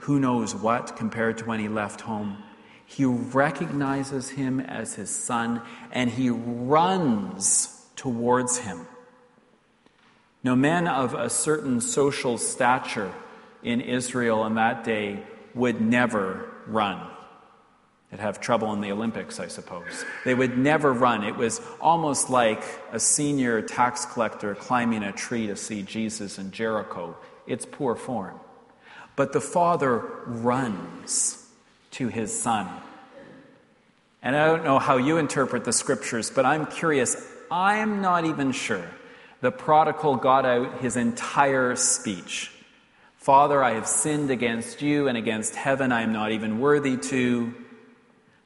who 0.00 0.20
knows 0.20 0.54
what 0.54 0.96
compared 0.96 1.38
to 1.38 1.44
when 1.44 1.58
he 1.58 1.68
left 1.68 2.02
home. 2.02 2.42
He 2.86 3.04
recognizes 3.04 4.30
him 4.30 4.60
as 4.60 4.94
his 4.94 5.10
son 5.10 5.60
and 5.92 6.08
he 6.08 6.30
runs 6.30 7.84
towards 7.96 8.58
him. 8.58 8.86
Now, 10.42 10.54
men 10.54 10.86
of 10.86 11.12
a 11.12 11.28
certain 11.28 11.80
social 11.80 12.38
stature 12.38 13.12
in 13.64 13.80
Israel 13.80 14.46
in 14.46 14.54
that 14.54 14.84
day 14.84 15.24
would 15.54 15.80
never 15.80 16.48
run. 16.68 17.04
They'd 18.10 18.20
have 18.20 18.40
trouble 18.40 18.72
in 18.72 18.80
the 18.80 18.92
Olympics, 18.92 19.40
I 19.40 19.48
suppose. 19.48 20.04
They 20.24 20.34
would 20.34 20.56
never 20.56 20.92
run. 20.92 21.24
It 21.24 21.34
was 21.34 21.60
almost 21.80 22.30
like 22.30 22.62
a 22.92 23.00
senior 23.00 23.60
tax 23.62 24.06
collector 24.06 24.54
climbing 24.54 25.02
a 25.02 25.10
tree 25.10 25.48
to 25.48 25.56
see 25.56 25.82
Jesus 25.82 26.38
in 26.38 26.52
Jericho. 26.52 27.16
It's 27.48 27.66
poor 27.66 27.96
form. 27.96 28.38
But 29.16 29.32
the 29.32 29.40
father 29.40 29.98
runs 30.26 31.45
to 31.96 32.08
his 32.08 32.38
son. 32.38 32.68
And 34.22 34.36
I 34.36 34.46
don't 34.46 34.64
know 34.64 34.78
how 34.78 34.96
you 34.96 35.18
interpret 35.18 35.64
the 35.64 35.72
scriptures, 35.72 36.30
but 36.30 36.44
I'm 36.44 36.66
curious. 36.66 37.16
I'm 37.50 38.00
not 38.00 38.24
even 38.24 38.52
sure 38.52 38.84
the 39.40 39.52
prodigal 39.52 40.16
got 40.16 40.44
out 40.44 40.80
his 40.80 40.96
entire 40.96 41.76
speech. 41.76 42.50
Father, 43.16 43.62
I 43.62 43.72
have 43.72 43.86
sinned 43.86 44.30
against 44.30 44.82
you 44.82 45.08
and 45.08 45.16
against 45.16 45.54
heaven. 45.54 45.92
I 45.92 46.02
am 46.02 46.12
not 46.12 46.32
even 46.32 46.58
worthy 46.58 46.96
to 46.96 47.54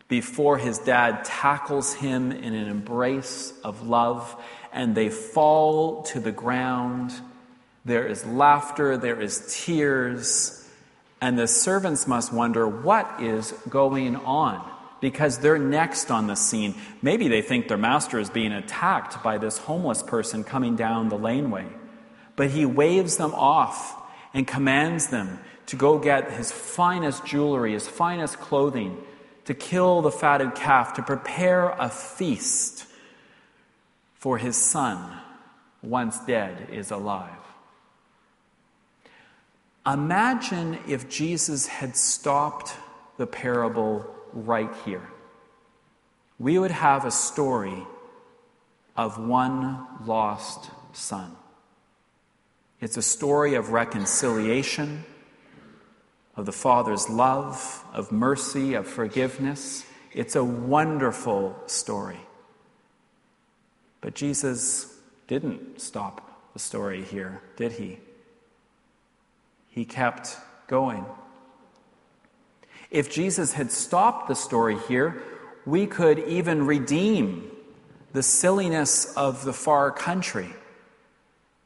before 0.09 0.59
his 0.59 0.79
dad 0.79 1.25
tackles 1.25 1.95
him 1.95 2.33
in 2.33 2.55
an 2.55 2.69
embrace 2.69 3.53
of 3.63 3.87
love, 3.87 4.35
and 4.73 4.95
they 4.95 5.09
fall 5.09 6.03
to 6.03 6.21
the 6.21 6.33
ground. 6.33 7.13
There 7.85 8.07
is 8.07 8.27
laughter, 8.27 8.97
there 8.97 9.21
is 9.21 9.63
tears, 9.65 10.60
and 11.21 11.39
the 11.39 11.47
servants 11.47 12.07
must 12.07 12.33
wonder 12.33 12.67
what 12.67 13.21
is 13.21 13.53
going 13.69 14.17
on 14.17 14.69
because 15.01 15.39
they're 15.39 15.59
next 15.59 16.11
on 16.11 16.27
the 16.27 16.35
scene. 16.35 16.75
Maybe 17.03 17.29
they 17.29 17.43
think 17.43 17.69
their 17.69 17.79
master 17.79 18.19
is 18.19 18.31
being 18.31 18.53
attacked 18.53 19.23
by 19.23 19.39
this 19.39 19.59
homeless 19.59 20.03
person 20.03 20.45
coming 20.45 20.77
down 20.77 21.09
the 21.09 21.19
laneway. 21.19 21.67
But 22.37 22.51
he 22.51 22.65
waves 22.65 23.17
them 23.17 23.35
off 23.35 23.97
and 24.33 24.47
commands 24.47 25.09
them 25.09 25.39
to 25.67 25.77
go 25.77 25.99
get 25.99 26.33
his 26.33 26.51
finest 26.51 27.25
jewelry, 27.25 27.73
his 27.73 27.89
finest 27.89 28.39
clothing, 28.39 28.97
to 29.45 29.55
kill 29.55 30.03
the 30.03 30.11
fatted 30.11 30.55
calf, 30.55 30.95
to 30.95 31.03
prepare 31.03 31.71
a 31.71 31.89
feast 31.89 32.87
for 34.15 34.39
his 34.39 34.57
son, 34.57 35.19
once 35.83 36.19
dead, 36.21 36.69
is 36.71 36.91
alive. 36.91 37.31
Imagine 39.87 40.79
if 40.87 41.09
Jesus 41.09 41.67
had 41.67 41.97
stopped 41.97 42.75
the 43.17 43.27
parable 43.27 44.07
right 44.33 44.71
here. 44.85 45.09
We 46.39 46.59
would 46.59 46.71
have 46.71 47.05
a 47.05 47.11
story 47.11 47.87
of 48.97 49.19
one 49.19 49.87
lost 50.05 50.71
son. 50.93 51.37
It's 52.81 52.97
a 52.97 53.03
story 53.03 53.55
of 53.55 53.71
reconciliation 53.71 55.05
of 56.37 56.47
the 56.47 56.53
Father's 56.53 57.09
love, 57.11 57.85
of 57.93 58.13
mercy, 58.13 58.75
of 58.75 58.87
forgiveness. 58.87 59.85
It's 60.13 60.37
a 60.37 60.45
wonderful 60.45 61.59
story. 61.67 62.21
But 64.01 64.15
Jesus 64.15 64.99
didn't 65.27 65.81
stop 65.81 66.53
the 66.55 66.59
story 66.59 67.03
here, 67.03 67.43
did 67.57 67.73
he? 67.73 67.99
He 69.71 69.85
kept 69.85 70.37
going. 70.67 71.07
If 72.91 73.11
Jesus 73.11 73.53
had 73.53 73.71
stopped 73.71 74.29
the 74.29 74.35
story 74.35 74.77
here, 74.89 75.23
we 75.65 75.87
could 75.87 76.19
even 76.19 76.67
redeem 76.67 77.51
the 78.13 78.23
silliness 78.23 79.17
of 79.17 79.45
the 79.45 79.53
far 79.53 79.93
country. 79.93 80.51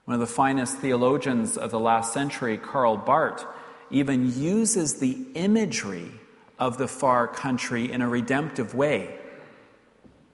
One 0.04 0.14
of 0.14 0.20
the 0.20 0.26
finest 0.26 0.78
theologians 0.78 1.56
of 1.56 1.70
the 1.70 1.80
last 1.80 2.12
century, 2.12 2.58
Karl 2.58 2.98
Barth, 2.98 3.46
even 3.90 4.38
uses 4.38 4.96
the 4.96 5.16
imagery 5.34 6.10
of 6.58 6.76
the 6.76 6.88
far 6.88 7.26
country 7.26 7.90
in 7.90 8.02
a 8.02 8.08
redemptive 8.08 8.74
way. 8.74 9.18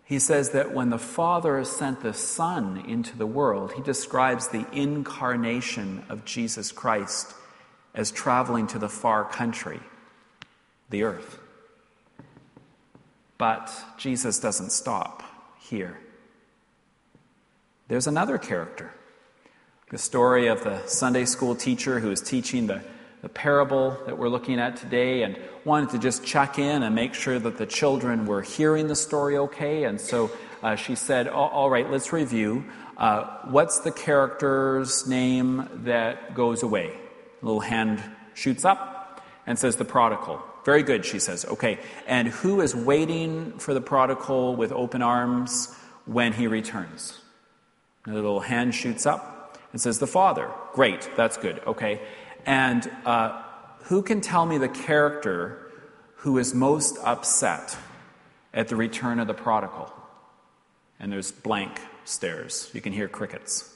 He 0.05 0.19
says 0.19 0.51
that 0.51 0.75
when 0.75 0.91
the 0.91 0.99
Father 0.99 1.63
sent 1.65 2.01
the 2.01 2.15
Son 2.15 2.83
into 2.89 3.17
the 3.17 3.27
world, 3.27 3.75
he 3.75 3.83
describes 3.83 4.49
the 4.49 4.67
incarnation 4.73 6.05
of 6.09 6.25
Jesus 6.25 6.73
Christ 6.73 7.33
as 7.95 8.11
traveling 8.11 8.67
to 8.69 8.79
the 8.79 8.89
far 8.89 9.25
country, 9.25 9.81
the 10.91 11.03
earth. 11.03 11.39
But 13.39 13.73
Jesus 13.97 14.39
doesn't 14.39 14.71
stop 14.71 15.23
here. 15.61 15.99
There's 17.89 18.07
another 18.07 18.39
character. 18.39 18.93
The 19.91 19.99
story 19.99 20.47
of 20.47 20.63
the 20.63 20.87
Sunday 20.87 21.25
school 21.25 21.57
teacher 21.57 21.99
who 21.99 22.11
is 22.11 22.21
teaching 22.21 22.67
the 22.67 22.83
the 23.23 23.29
parable 23.29 23.99
that 24.07 24.17
we're 24.17 24.29
looking 24.29 24.59
at 24.59 24.77
today 24.77 25.23
and 25.23 25.39
wanted 25.65 25.91
to 25.91 25.99
just 25.99 26.25
check 26.25 26.59
in 26.59 26.83
and 26.83 26.95
make 26.95 27.15
sure 27.15 27.39
that 27.39 27.59
the 27.59 27.67
children 27.67 28.27
were 28.27 28.43
hearing 28.43 28.87
the 28.87 28.97
story 28.97 29.37
okay. 29.37 29.85
And 29.85 30.01
so 30.01 30.31
uh, 30.63 30.77
she 30.77 30.95
said, 30.95 31.29
All 31.29 31.69
right, 31.69 31.91
let's 31.91 32.13
review. 32.13 32.65
Uh, 32.97 33.25
what's 33.45 33.81
the 33.81 33.91
character's 33.91 35.07
name 35.07 35.69
that 35.85 36.35
goes 36.35 36.63
away? 36.63 36.97
Little 37.43 37.61
hand 37.61 38.03
shoots 38.35 38.65
up 38.65 39.23
and 39.47 39.59
says, 39.59 39.77
The 39.77 39.85
prodigal. 39.85 40.43
Very 40.65 40.83
good, 40.83 41.05
she 41.05 41.19
says. 41.19 41.45
Okay. 41.45 41.79
And 42.07 42.29
who 42.29 42.61
is 42.61 42.75
waiting 42.75 43.59
for 43.59 43.73
the 43.75 43.81
prodigal 43.81 44.57
with 44.57 44.73
open 44.73 45.03
arms 45.03 45.75
when 46.05 46.33
he 46.33 46.47
returns? 46.47 47.21
And 48.05 48.15
the 48.15 48.21
little 48.21 48.41
hand 48.41 48.75
shoots 48.75 49.07
up 49.07 49.59
and 49.73 49.81
says, 49.81 49.99
The 49.99 50.07
father. 50.07 50.51
Great, 50.73 51.09
that's 51.17 51.37
good. 51.37 51.61
Okay. 51.67 52.01
And 52.47 52.91
uh, 53.05 53.43
who 53.85 54.03
can 54.03 54.21
tell 54.21 54.47
me 54.47 54.59
the 54.59 54.69
character 54.69 55.71
who 56.17 56.39
is 56.39 56.55
most 56.55 56.99
upset 57.03 57.77
at 58.53 58.69
the 58.69 58.77
return 58.77 59.19
of 59.19 59.27
the 59.27 59.35
prodigal? 59.35 59.93
And 60.99 61.11
there's 61.11 61.33
blank 61.33 61.81
stares. 62.05 62.71
You 62.75 62.81
can 62.81 62.93
hear 62.93 63.09
crickets. 63.09 63.75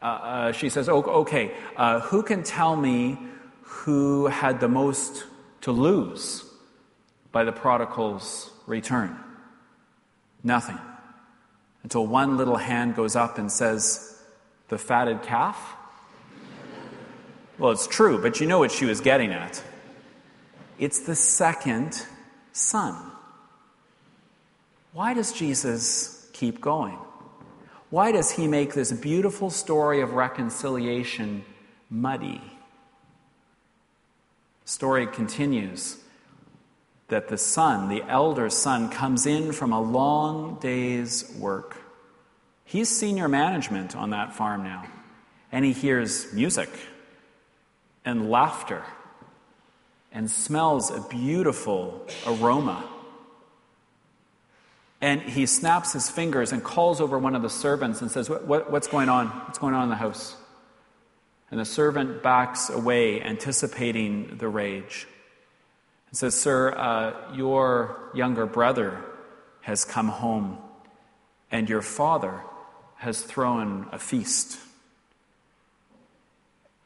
Uh, 0.00 0.04
uh, 0.04 0.52
she 0.52 0.68
says, 0.68 0.88
Okay, 0.88 1.52
uh, 1.76 2.00
who 2.00 2.22
can 2.22 2.42
tell 2.42 2.76
me 2.76 3.18
who 3.62 4.26
had 4.26 4.60
the 4.60 4.68
most 4.68 5.24
to 5.62 5.72
lose 5.72 6.44
by 7.32 7.44
the 7.44 7.52
prodigal's 7.52 8.50
return? 8.66 9.18
Nothing. 10.44 10.78
Until 11.82 12.06
one 12.06 12.36
little 12.36 12.56
hand 12.56 12.94
goes 12.94 13.16
up 13.16 13.38
and 13.38 13.50
says, 13.50 14.22
The 14.68 14.78
fatted 14.78 15.22
calf? 15.22 15.74
Well, 17.58 17.72
it's 17.72 17.88
true, 17.88 18.22
but 18.22 18.40
you 18.40 18.46
know 18.46 18.60
what 18.60 18.70
she 18.70 18.84
was 18.84 19.00
getting 19.00 19.32
at. 19.32 19.62
It's 20.78 21.00
the 21.00 21.16
second 21.16 22.06
son. 22.52 22.94
Why 24.92 25.12
does 25.12 25.32
Jesus 25.32 26.30
keep 26.32 26.60
going? 26.60 26.98
Why 27.90 28.12
does 28.12 28.32
he 28.32 28.46
make 28.46 28.74
this 28.74 28.92
beautiful 28.92 29.48
story 29.50 30.00
of 30.00 30.12
reconciliation 30.12 31.44
muddy? 31.88 32.42
Story 34.64 35.06
continues 35.06 35.98
that 37.08 37.28
the 37.28 37.38
son, 37.38 37.88
the 37.88 38.02
elder 38.02 38.50
son, 38.50 38.90
comes 38.90 39.24
in 39.24 39.52
from 39.52 39.72
a 39.72 39.80
long 39.80 40.58
day's 40.60 41.34
work. 41.38 41.78
He's 42.64 42.90
senior 42.90 43.28
management 43.28 43.96
on 43.96 44.10
that 44.10 44.34
farm 44.34 44.62
now, 44.62 44.84
and 45.50 45.64
he 45.64 45.72
hears 45.72 46.30
music 46.34 46.68
and 48.04 48.30
laughter 48.30 48.82
and 50.12 50.30
smells 50.30 50.90
a 50.90 51.00
beautiful 51.08 52.06
aroma. 52.26 52.84
And 55.00 55.22
he 55.22 55.46
snaps 55.46 55.92
his 55.92 56.10
fingers 56.10 56.52
and 56.52 56.62
calls 56.62 57.00
over 57.00 57.18
one 57.18 57.36
of 57.36 57.42
the 57.42 57.50
servants 57.50 58.02
and 58.02 58.10
says, 58.10 58.28
what, 58.28 58.46
what, 58.46 58.70
What's 58.70 58.88
going 58.88 59.08
on? 59.08 59.28
What's 59.28 59.58
going 59.58 59.74
on 59.74 59.84
in 59.84 59.88
the 59.90 59.96
house? 59.96 60.36
And 61.50 61.58
the 61.58 61.64
servant 61.64 62.22
backs 62.22 62.68
away, 62.68 63.22
anticipating 63.22 64.36
the 64.38 64.48
rage. 64.48 65.06
And 66.10 66.16
says, 66.16 66.34
Sir, 66.34 66.74
uh, 66.76 67.34
your 67.34 68.10
younger 68.14 68.44
brother 68.44 69.02
has 69.62 69.84
come 69.84 70.08
home, 70.08 70.58
and 71.50 71.68
your 71.68 71.82
father 71.82 72.42
has 72.96 73.22
thrown 73.22 73.88
a 73.92 73.98
feast. 73.98 74.58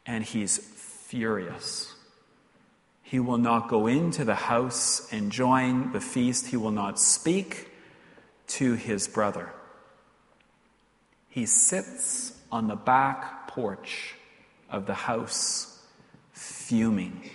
And 0.04 0.22
he's 0.22 0.58
furious. 0.58 1.94
He 3.02 3.20
will 3.20 3.38
not 3.38 3.68
go 3.68 3.86
into 3.86 4.24
the 4.24 4.34
house 4.34 5.08
and 5.12 5.32
join 5.32 5.92
the 5.92 6.00
feast. 6.00 6.48
He 6.48 6.56
will 6.56 6.70
not 6.70 6.98
speak 6.98 7.71
to 8.48 8.74
his 8.74 9.08
brother. 9.08 9.52
He 11.28 11.46
sits 11.46 12.34
on 12.50 12.68
the 12.68 12.76
back 12.76 13.48
porch 13.48 14.14
of 14.70 14.86
the 14.86 14.94
house, 14.94 15.80
fuming. 16.32 17.30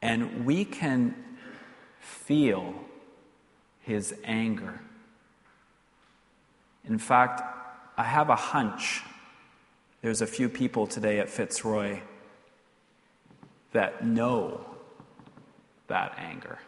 And 0.00 0.44
we 0.44 0.64
can 0.64 1.14
feel 2.00 2.74
his 3.80 4.14
anger. 4.24 4.80
In 6.84 6.98
fact, 6.98 7.42
I 7.96 8.04
have 8.04 8.30
a 8.30 8.36
hunch 8.36 9.02
there's 10.00 10.22
a 10.22 10.26
few 10.26 10.48
people 10.48 10.86
today 10.86 11.18
at 11.18 11.28
Fitzroy 11.28 12.00
that 13.72 14.06
know 14.06 14.64
that 15.88 16.14
anger. 16.18 16.58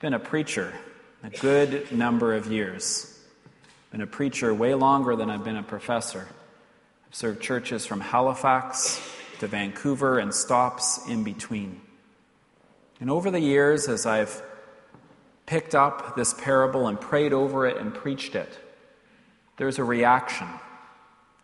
Been 0.00 0.14
a 0.14 0.20
preacher 0.20 0.72
a 1.24 1.30
good 1.30 1.90
number 1.90 2.34
of 2.36 2.46
years. 2.46 3.18
Been 3.90 4.00
a 4.00 4.06
preacher 4.06 4.54
way 4.54 4.74
longer 4.74 5.16
than 5.16 5.28
I've 5.28 5.42
been 5.42 5.56
a 5.56 5.62
professor. 5.64 6.28
I've 7.08 7.14
served 7.14 7.42
churches 7.42 7.84
from 7.84 8.00
Halifax 8.00 9.02
to 9.40 9.48
Vancouver 9.48 10.20
and 10.20 10.32
stops 10.32 11.00
in 11.08 11.24
between. 11.24 11.80
And 13.00 13.10
over 13.10 13.32
the 13.32 13.40
years, 13.40 13.88
as 13.88 14.06
I've 14.06 14.40
picked 15.46 15.74
up 15.74 16.14
this 16.14 16.32
parable 16.32 16.86
and 16.86 17.00
prayed 17.00 17.32
over 17.32 17.66
it 17.66 17.78
and 17.78 17.92
preached 17.92 18.36
it, 18.36 18.56
there's 19.56 19.80
a 19.80 19.84
reaction 19.84 20.46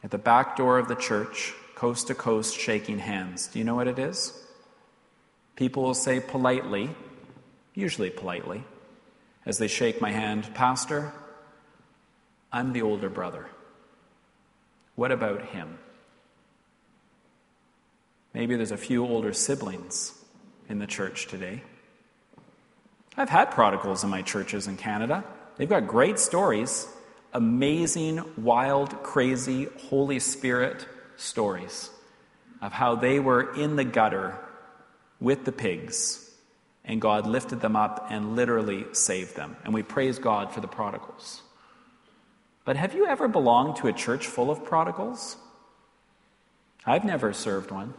at 0.05 0.13
the 0.13 0.19
back 0.19 0.57
door 0.57 0.79
of 0.79 0.87
the 0.87 0.95
church, 0.95 1.53
coast 1.75 2.07
to 2.07 2.15
coast, 2.15 2.57
shaking 2.57 3.01
hands. 3.01 3.49
Do 3.49 3.59
you 3.59 3.65
know 3.65 3.75
what 3.75 3.89
it 3.89 3.99
is? 3.99 4.33
People 5.57 5.83
will 5.83 5.95
say 5.95 6.21
politely, 6.21 6.91
usually 7.75 8.11
politely, 8.11 8.65
as 9.45 9.59
they 9.59 9.69
shake 9.69 10.01
my 10.01 10.11
hand, 10.11 10.55
Pastor, 10.55 11.13
I'm 12.53 12.73
the 12.73 12.83
older 12.83 13.11
brother. 13.11 13.47
What 14.95 15.11
about 15.11 15.45
him? 15.47 15.79
Maybe 18.33 18.57
there's 18.57 18.73
a 18.73 18.77
few 18.77 19.05
older 19.05 19.33
siblings 19.33 20.13
in 20.69 20.79
the 20.79 20.87
church 20.87 21.27
today. 21.27 21.63
I've 23.17 23.29
had 23.29 23.51
prodigals 23.51 24.03
in 24.03 24.11
my 24.11 24.23
churches 24.23 24.67
in 24.67 24.77
Canada. 24.77 25.25
They've 25.57 25.69
got 25.69 25.87
great 25.87 26.19
stories 26.19 26.89
amazing, 27.33 28.23
wild, 28.37 29.03
crazy, 29.03 29.67
Holy 29.89 30.21
Spirit 30.21 30.87
stories 31.17 31.91
of 32.63 32.73
how 32.73 32.95
they 32.95 33.19
were 33.19 33.53
in 33.55 33.75
the 33.75 33.85
gutter 33.85 34.39
with 35.21 35.45
the 35.45 35.51
pigs 35.51 36.24
and 36.85 37.01
God 37.01 37.27
lifted 37.27 37.61
them 37.61 37.77
up 37.77 38.09
and 38.11 38.37
literally 38.37 38.87
saved 38.93 39.37
them. 39.37 39.57
And 39.65 39.73
we 39.73 39.83
praise 39.83 40.19
God 40.19 40.53
for 40.53 40.61
the 40.61 40.69
prodigals. 40.69 41.43
But 42.65 42.77
have 42.77 42.95
you 42.95 43.07
ever 43.07 43.29
belonged 43.29 43.77
to 43.77 43.89
a 43.89 43.93
church 43.93 44.27
full 44.27 44.51
of 44.51 44.65
prodigals? 44.65 45.37
I've 46.87 47.05
never 47.05 47.33
served 47.33 47.71
one. 47.71 47.95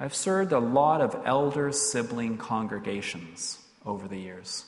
I've 0.00 0.14
served 0.14 0.52
a 0.52 0.58
lot 0.58 1.00
of 1.00 1.16
elder 1.24 1.72
sibling 1.72 2.36
congregations 2.38 3.58
over 3.84 4.08
the 4.08 4.18
years 4.18 4.64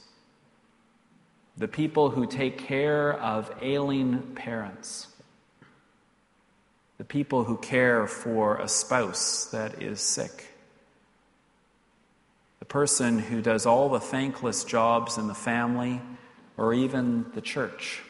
the 1.56 1.68
people 1.68 2.10
who 2.10 2.26
take 2.26 2.58
care 2.58 3.12
of 3.12 3.50
ailing 3.62 4.34
parents, 4.34 5.06
the 6.98 7.04
people 7.04 7.44
who 7.44 7.56
care 7.56 8.06
for 8.06 8.56
a 8.56 8.68
spouse 8.68 9.46
that 9.46 9.82
is 9.82 10.00
sick, 10.00 10.48
the 12.64 12.68
person 12.68 13.18
who 13.18 13.42
does 13.42 13.66
all 13.66 13.90
the 13.90 14.00
thankless 14.00 14.64
jobs 14.64 15.18
in 15.18 15.26
the 15.26 15.34
family 15.34 16.00
or 16.56 16.72
even 16.72 17.26
the 17.34 17.40
church, 17.42 18.00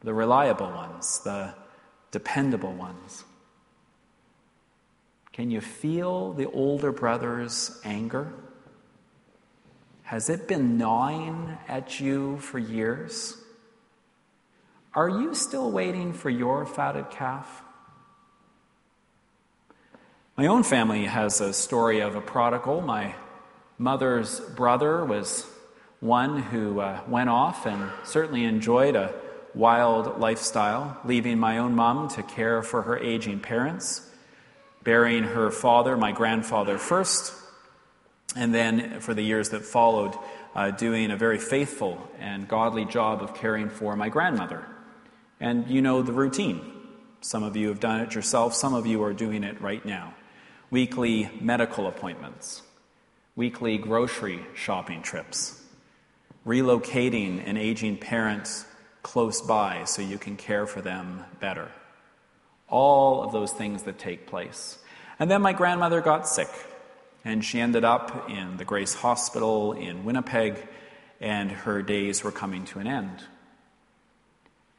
the 0.00 0.12
reliable 0.12 0.66
ones, 0.66 1.20
the 1.20 1.54
dependable 2.10 2.72
ones. 2.72 3.22
Can 5.32 5.52
you 5.52 5.60
feel 5.60 6.32
the 6.32 6.50
older 6.50 6.90
brother's 6.90 7.80
anger? 7.84 8.32
Has 10.02 10.28
it 10.28 10.48
been 10.48 10.76
gnawing 10.76 11.58
at 11.68 12.00
you 12.00 12.38
for 12.38 12.58
years? 12.58 13.36
Are 14.94 15.08
you 15.08 15.32
still 15.32 15.70
waiting 15.70 16.12
for 16.12 16.28
your 16.28 16.66
fatted 16.66 17.10
calf? 17.10 17.62
My 20.38 20.48
own 20.48 20.64
family 20.64 21.06
has 21.06 21.40
a 21.40 21.54
story 21.54 22.00
of 22.00 22.14
a 22.14 22.20
prodigal. 22.20 22.82
My 22.82 23.14
mother's 23.78 24.38
brother 24.38 25.02
was 25.02 25.46
one 26.00 26.42
who 26.42 26.78
uh, 26.80 27.00
went 27.08 27.30
off 27.30 27.64
and 27.64 27.90
certainly 28.04 28.44
enjoyed 28.44 28.96
a 28.96 29.14
wild 29.54 30.20
lifestyle, 30.20 31.00
leaving 31.06 31.38
my 31.38 31.56
own 31.56 31.74
mom 31.74 32.10
to 32.10 32.22
care 32.22 32.62
for 32.62 32.82
her 32.82 32.98
aging 32.98 33.40
parents, 33.40 34.06
burying 34.84 35.22
her 35.22 35.50
father, 35.50 35.96
my 35.96 36.12
grandfather, 36.12 36.76
first, 36.76 37.32
and 38.36 38.54
then 38.54 39.00
for 39.00 39.14
the 39.14 39.22
years 39.22 39.48
that 39.48 39.64
followed, 39.64 40.14
uh, 40.54 40.70
doing 40.70 41.10
a 41.10 41.16
very 41.16 41.38
faithful 41.38 42.10
and 42.18 42.46
godly 42.46 42.84
job 42.84 43.22
of 43.22 43.34
caring 43.34 43.70
for 43.70 43.96
my 43.96 44.10
grandmother. 44.10 44.66
And 45.40 45.66
you 45.66 45.80
know 45.80 46.02
the 46.02 46.12
routine. 46.12 46.60
Some 47.22 47.42
of 47.42 47.56
you 47.56 47.68
have 47.68 47.80
done 47.80 48.02
it 48.02 48.14
yourself, 48.14 48.52
some 48.52 48.74
of 48.74 48.84
you 48.84 49.02
are 49.02 49.14
doing 49.14 49.42
it 49.42 49.62
right 49.62 49.82
now. 49.82 50.12
Weekly 50.70 51.30
medical 51.40 51.86
appointments, 51.86 52.62
weekly 53.36 53.78
grocery 53.78 54.40
shopping 54.54 55.00
trips, 55.00 55.62
relocating 56.44 57.46
an 57.48 57.56
aging 57.56 57.98
parent 57.98 58.64
close 59.02 59.40
by 59.40 59.84
so 59.84 60.02
you 60.02 60.18
can 60.18 60.36
care 60.36 60.66
for 60.66 60.80
them 60.80 61.24
better. 61.38 61.70
All 62.68 63.22
of 63.22 63.30
those 63.30 63.52
things 63.52 63.84
that 63.84 63.98
take 63.98 64.26
place. 64.26 64.78
And 65.20 65.30
then 65.30 65.40
my 65.40 65.52
grandmother 65.52 66.00
got 66.00 66.26
sick, 66.26 66.48
and 67.24 67.44
she 67.44 67.60
ended 67.60 67.84
up 67.84 68.28
in 68.28 68.56
the 68.56 68.64
Grace 68.64 68.94
Hospital 68.94 69.72
in 69.72 70.04
Winnipeg, 70.04 70.66
and 71.20 71.50
her 71.50 71.80
days 71.80 72.24
were 72.24 72.32
coming 72.32 72.64
to 72.66 72.80
an 72.80 72.88
end. 72.88 73.22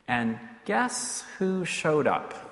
And 0.06 0.38
guess 0.66 1.24
who 1.38 1.64
showed 1.64 2.08
up? 2.08 2.47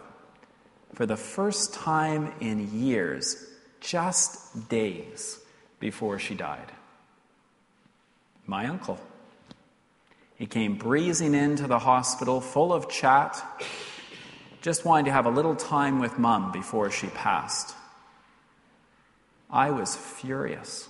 For 0.93 1.05
the 1.05 1.17
first 1.17 1.73
time 1.73 2.33
in 2.39 2.79
years, 2.79 3.49
just 3.81 4.69
days 4.69 5.39
before 5.79 6.19
she 6.19 6.35
died. 6.35 6.71
My 8.45 8.67
uncle. 8.67 8.99
He 10.35 10.45
came 10.45 10.75
breezing 10.75 11.33
into 11.33 11.67
the 11.67 11.79
hospital 11.79 12.41
full 12.41 12.73
of 12.73 12.89
chat, 12.89 13.43
just 14.61 14.85
wanting 14.85 15.05
to 15.05 15.11
have 15.11 15.25
a 15.25 15.29
little 15.29 15.55
time 15.55 15.99
with 15.99 16.19
mum 16.19 16.51
before 16.51 16.91
she 16.91 17.07
passed. 17.07 17.75
I 19.49 19.71
was 19.71 19.95
furious. 19.95 20.89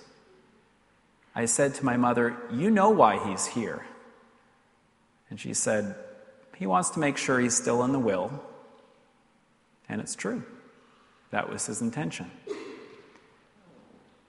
I 1.34 1.44
said 1.44 1.74
to 1.74 1.84
my 1.84 1.96
mother, 1.96 2.36
You 2.50 2.70
know 2.70 2.90
why 2.90 3.24
he's 3.28 3.46
here. 3.46 3.84
And 5.30 5.38
she 5.38 5.54
said, 5.54 5.94
He 6.56 6.66
wants 6.66 6.90
to 6.90 6.98
make 6.98 7.16
sure 7.16 7.38
he's 7.38 7.56
still 7.56 7.84
in 7.84 7.92
the 7.92 7.98
will. 7.98 8.42
And 9.88 10.00
it's 10.00 10.14
true. 10.14 10.42
That 11.30 11.48
was 11.50 11.66
his 11.66 11.80
intention. 11.80 12.30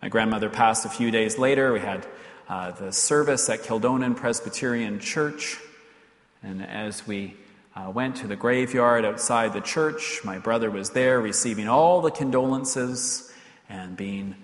My 0.02 0.10
grandmother 0.10 0.50
passed 0.50 0.86
a 0.86 0.89
few 0.89 1.12
days 1.12 1.38
later. 1.38 1.74
We 1.74 1.80
had 1.80 2.06
uh, 2.48 2.72
the 2.72 2.91
service 2.91 3.50
at 3.50 3.63
Kildonan 3.63 4.15
Presbyterian 4.15 5.00
Church. 5.00 5.58
And 6.43 6.63
as 6.63 7.06
we 7.08 7.36
uh, 7.76 7.89
went 7.89 8.17
to 8.17 8.28
the 8.28 8.36
graveyard 8.36 9.06
outside 9.06 9.54
the 9.54 9.62
church, 9.62 10.22
my 10.24 10.39
brother 10.39 10.70
was 10.70 10.91
there 10.91 11.20
receiving 11.20 11.67
all 11.67 12.02
the 12.02 12.12
condolences 12.12 13.32
and 13.70 13.98
being 13.98 14.36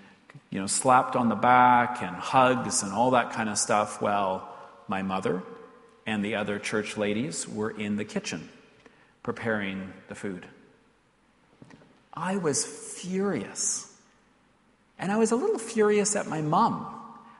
you 0.50 0.60
know, 0.60 0.66
slapped 0.66 1.16
on 1.16 1.28
the 1.28 1.34
back 1.34 2.02
and 2.02 2.14
hugs 2.14 2.82
and 2.82 2.92
all 2.92 3.12
that 3.12 3.32
kind 3.32 3.48
of 3.48 3.58
stuff 3.58 4.00
while 4.00 4.48
my 4.86 5.02
mother 5.02 5.42
and 6.06 6.24
the 6.24 6.34
other 6.34 6.58
church 6.58 6.96
ladies 6.96 7.48
were 7.48 7.70
in 7.70 7.96
the 7.96 8.04
kitchen 8.04 8.48
preparing 9.22 9.92
the 10.08 10.14
food. 10.14 10.46
I 12.14 12.36
was 12.36 12.64
furious. 12.64 13.92
And 14.98 15.10
I 15.10 15.18
was 15.18 15.32
a 15.32 15.36
little 15.36 15.58
furious 15.58 16.14
at 16.14 16.28
my 16.28 16.40
mom 16.40 16.86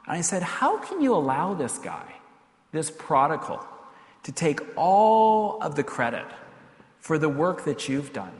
and 0.06 0.16
I 0.16 0.20
said, 0.20 0.42
How 0.42 0.78
can 0.78 1.00
you 1.00 1.14
allow 1.14 1.54
this 1.54 1.78
guy, 1.78 2.14
this 2.72 2.90
prodigal, 2.90 3.64
to 4.24 4.32
take 4.32 4.60
all 4.76 5.62
of 5.62 5.76
the 5.76 5.84
credit 5.84 6.26
for 6.98 7.18
the 7.18 7.28
work 7.28 7.64
that 7.64 7.88
you've 7.88 8.12
done? 8.12 8.32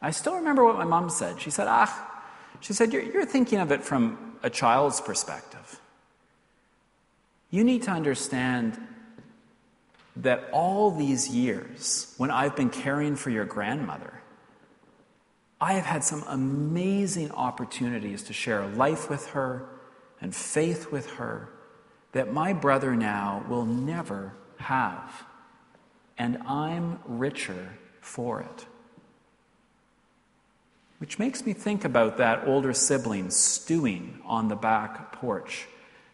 I 0.00 0.12
still 0.12 0.36
remember 0.36 0.64
what 0.64 0.76
my 0.76 0.84
mom 0.84 1.10
said. 1.10 1.40
She 1.40 1.50
said, 1.50 1.66
Ah, 1.68 2.22
she 2.60 2.72
said, 2.72 2.92
You're, 2.92 3.02
you're 3.02 3.26
thinking 3.26 3.58
of 3.58 3.72
it 3.72 3.82
from 3.82 4.36
a 4.42 4.50
child's 4.50 5.00
perspective. 5.00 5.80
You 7.50 7.64
need 7.64 7.82
to 7.84 7.90
understand 7.90 8.78
that 10.16 10.48
all 10.52 10.90
these 10.90 11.28
years, 11.28 12.14
when 12.16 12.30
I've 12.30 12.54
been 12.56 12.70
caring 12.70 13.16
for 13.16 13.30
your 13.30 13.44
grandmother, 13.44 14.20
I 15.60 15.72
have 15.72 15.86
had 15.86 16.04
some 16.04 16.24
amazing 16.28 17.32
opportunities 17.32 18.22
to 18.24 18.32
share 18.32 18.66
life 18.66 19.10
with 19.10 19.28
her 19.28 19.68
and 20.20 20.34
faith 20.34 20.92
with 20.92 21.10
her 21.12 21.48
that 22.12 22.32
my 22.32 22.52
brother 22.52 22.94
now 22.94 23.44
will 23.48 23.64
never 23.64 24.34
have. 24.58 25.24
And 26.16 26.38
I'm 26.46 27.00
richer 27.04 27.78
for 28.00 28.40
it. 28.40 28.66
Which 30.98 31.18
makes 31.18 31.44
me 31.44 31.52
think 31.52 31.84
about 31.84 32.16
that 32.16 32.46
older 32.46 32.72
sibling 32.72 33.30
stewing 33.30 34.20
on 34.24 34.48
the 34.48 34.56
back 34.56 35.12
porch, 35.12 35.66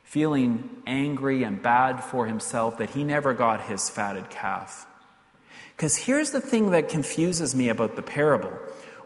feeling 0.03 0.71
angry 0.87 1.43
and 1.43 1.63
bad 1.63 2.03
for 2.05 2.27
himself 2.27 2.79
that 2.79 2.91
he 2.91 3.05
never 3.05 3.33
got 3.33 3.63
his 3.63 3.89
fatted 3.89 4.29
calf. 4.29 4.87
Because 5.77 5.97
here's 5.97 6.31
the 6.31 6.41
thing 6.41 6.71
that 6.71 6.89
confuses 6.89 7.55
me 7.55 7.69
about 7.69 7.97
the 7.97 8.03
parable 8.03 8.53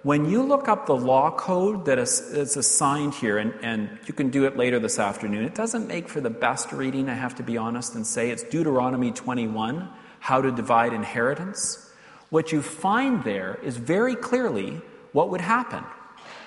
when 0.03 0.31
you 0.31 0.43
look 0.43 0.69
up 0.69 0.87
the 0.87 0.97
law 0.97 1.31
code 1.31 1.87
that 1.87 1.99
is, 1.99 2.57
assigned 2.57 3.15
here, 3.15 3.39
and, 3.39 3.53
and 3.63 3.99
you 4.07 4.15
can 4.15 4.31
do 4.31 4.45
it 4.47 4.57
later 4.57 4.79
this 4.79 4.99
afternoon, 4.99 5.45
it 5.45 5.55
doesn't 5.55 5.89
make 5.89 6.09
for 6.09 6.21
the 6.21 6.31
best 6.31 6.73
reading, 6.73 7.09
I 7.09 7.15
have 7.15 7.35
to 7.37 7.43
be 7.43 7.57
honest 7.57 7.95
and 7.95 8.07
say. 8.07 8.31
It's 8.31 8.43
Deuteronomy 8.45 9.11
21, 9.11 9.89
how 10.21 10.41
to 10.41 10.53
divide 10.53 10.93
inheritance. 10.93 11.91
What 12.31 12.53
you 12.53 12.63
find 12.63 13.25
there 13.25 13.59
is 13.63 13.77
very 13.77 14.15
clearly 14.15 14.81
what 15.13 15.31
would 15.31 15.41
happen. 15.41 15.85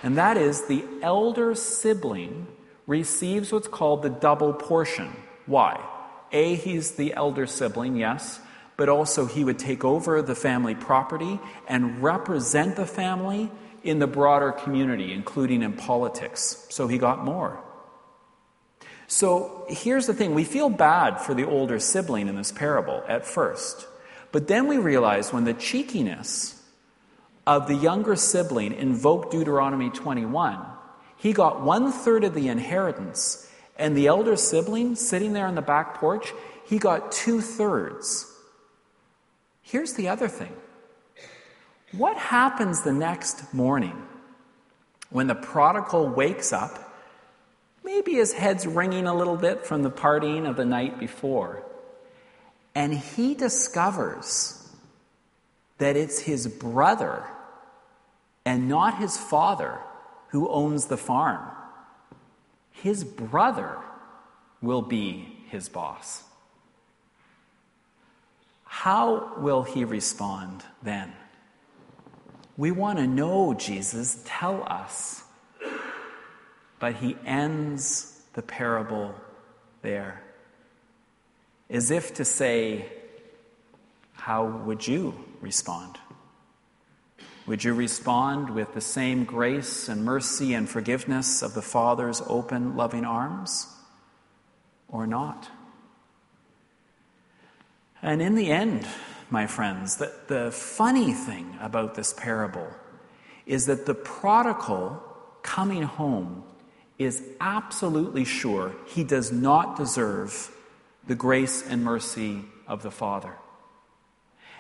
And 0.04 0.18
that 0.18 0.38
is 0.38 0.68
the 0.68 0.86
elder 1.02 1.54
sibling 1.56 2.48
receives 2.88 3.52
what's 3.52 3.68
called 3.68 4.02
the 4.02 4.10
double 4.10 4.54
portion. 4.54 5.14
Why? 5.46 5.80
A, 6.32 6.56
he's 6.56 6.92
the 6.92 7.14
elder 7.14 7.46
sibling, 7.46 7.98
yes 7.98 8.40
but 8.82 8.90
also 8.90 9.28
he 9.28 9.44
would 9.44 9.60
take 9.60 9.86
over 9.86 10.24
the 10.24 10.34
family 10.34 10.74
property 10.74 11.40
and 11.68 12.02
represent 12.02 12.76
the 12.76 12.86
family 12.88 13.52
in 13.84 14.00
the 14.00 14.08
broader 14.08 14.52
community, 14.52 15.14
including 15.14 15.62
in 15.62 15.72
politics. 15.74 16.66
So 16.72 16.88
he 16.88 16.98
got 16.98 17.24
more. 17.24 17.64
So 19.06 19.66
here's 19.70 20.08
the 20.08 20.16
thing 20.16 20.34
we 20.34 20.46
feel 20.46 20.68
bad 20.68 21.22
for 21.22 21.36
the 21.36 21.46
older 21.46 21.78
sibling 21.78 22.28
in 22.28 22.36
this 22.36 22.52
parable 22.52 23.04
at 23.08 23.24
first, 23.24 23.86
but 24.32 24.48
then 24.48 24.66
we 24.66 24.80
realize 24.80 25.32
when 25.32 25.44
the 25.44 25.54
cheekiness 25.54 26.60
of 27.46 27.68
the 27.68 27.76
younger 27.76 28.16
sibling 28.16 28.74
invoked 28.74 29.32
Deuteronomy 29.32 29.92
21, 29.92 30.58
he 31.18 31.34
got 31.34 31.62
one 31.62 31.92
third 31.92 32.24
of 32.24 32.34
the 32.34 32.48
inheritance, 32.48 33.48
and 33.78 33.96
the 33.96 34.08
elder 34.08 34.36
sibling 34.36 34.96
sitting 34.96 35.34
there 35.34 35.46
on 35.46 35.54
the 35.54 35.62
back 35.62 36.00
porch, 36.00 36.34
he 36.66 36.80
got 36.80 37.12
two 37.12 37.42
thirds. 37.42 38.31
Here's 39.72 39.94
the 39.94 40.10
other 40.10 40.28
thing 40.28 40.54
what 41.94 42.18
happens 42.18 42.82
the 42.82 42.92
next 42.92 43.54
morning 43.54 44.06
when 45.10 45.28
the 45.28 45.36
prodigal 45.36 46.10
wakes 46.10 46.52
up? 46.52 46.94
Maybe 47.82 48.16
his 48.16 48.34
head's 48.34 48.68
ringing 48.68 49.08
a 49.08 49.16
little 49.16 49.38
bit 49.38 49.66
from 49.66 49.84
the 49.84 49.90
partying 49.90 50.48
of 50.48 50.58
the 50.58 50.66
night 50.66 51.00
before. 51.00 51.64
And 52.76 52.94
he 52.94 53.34
discovers 53.34 54.70
that 55.78 55.96
it's 55.96 56.20
his 56.20 56.48
brother 56.48 57.24
and 58.46 58.68
not 58.68 58.98
his 58.98 59.16
father 59.16 59.80
who 60.30 60.50
owns 60.50 60.88
the 60.88 60.98
farm. 60.98 61.50
His 62.72 63.06
brother 63.06 63.78
will 64.62 64.82
be 64.82 65.46
his 65.48 65.70
boss. 65.70 66.24
How 68.72 69.34
will 69.38 69.64
he 69.64 69.84
respond 69.84 70.64
then? 70.82 71.12
We 72.56 72.72
want 72.72 73.00
to 73.00 73.06
know, 73.06 73.54
Jesus, 73.54 74.24
tell 74.26 74.64
us. 74.64 75.24
But 76.80 76.96
he 76.96 77.18
ends 77.26 78.24
the 78.32 78.42
parable 78.42 79.14
there, 79.82 80.24
as 81.70 81.92
if 81.92 82.14
to 82.16 82.26
say, 82.26 82.86
How 84.14 84.46
would 84.46 84.88
you 84.88 85.16
respond? 85.42 85.98
Would 87.48 87.66
you 87.66 87.74
respond 87.74 88.50
with 88.50 88.74
the 88.74 88.82
same 88.82 89.26
grace 89.26 89.90
and 89.90 90.06
mercy 90.06 90.54
and 90.54 90.68
forgiveness 90.68 91.44
of 91.44 91.54
the 91.54 91.62
Father's 91.62 92.22
open, 92.26 92.78
loving 92.78 93.04
arms, 93.04 93.68
or 94.88 95.06
not? 95.06 95.50
And 98.02 98.22
in 98.22 98.36
the 98.36 98.52
end, 98.52 98.88
my 99.30 99.48
friends, 99.48 99.98
the, 99.98 100.12
the 100.28 100.52
funny 100.52 101.14
thing 101.14 101.58
about 101.62 101.96
this 101.96 102.14
parable 102.14 102.68
is 103.46 103.68
that 103.68 103.86
the 103.86 103.94
prodigal 103.94 105.02
coming 105.42 105.84
home 105.84 106.44
is 106.98 107.24
absolutely 107.40 108.26
sure 108.26 108.76
he 108.86 109.04
does 109.04 109.32
not 109.32 109.76
deserve 109.78 110.56
the 111.08 111.16
grace 111.16 111.66
and 111.68 111.84
mercy 111.84 112.44
of 112.68 112.84
the 112.84 112.92
Father. 112.92 113.36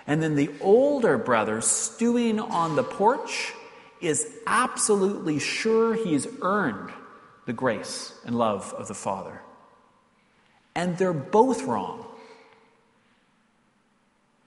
And 0.07 0.21
then 0.21 0.35
the 0.35 0.49
older 0.61 1.17
brother 1.17 1.61
stewing 1.61 2.39
on 2.39 2.75
the 2.75 2.83
porch 2.83 3.53
is 4.01 4.27
absolutely 4.47 5.37
sure 5.37 5.93
he's 5.93 6.27
earned 6.41 6.91
the 7.45 7.53
grace 7.53 8.13
and 8.25 8.37
love 8.37 8.73
of 8.73 8.87
the 8.87 8.95
Father. 8.95 9.41
And 10.73 10.97
they're 10.97 11.13
both 11.13 11.63
wrong. 11.63 12.07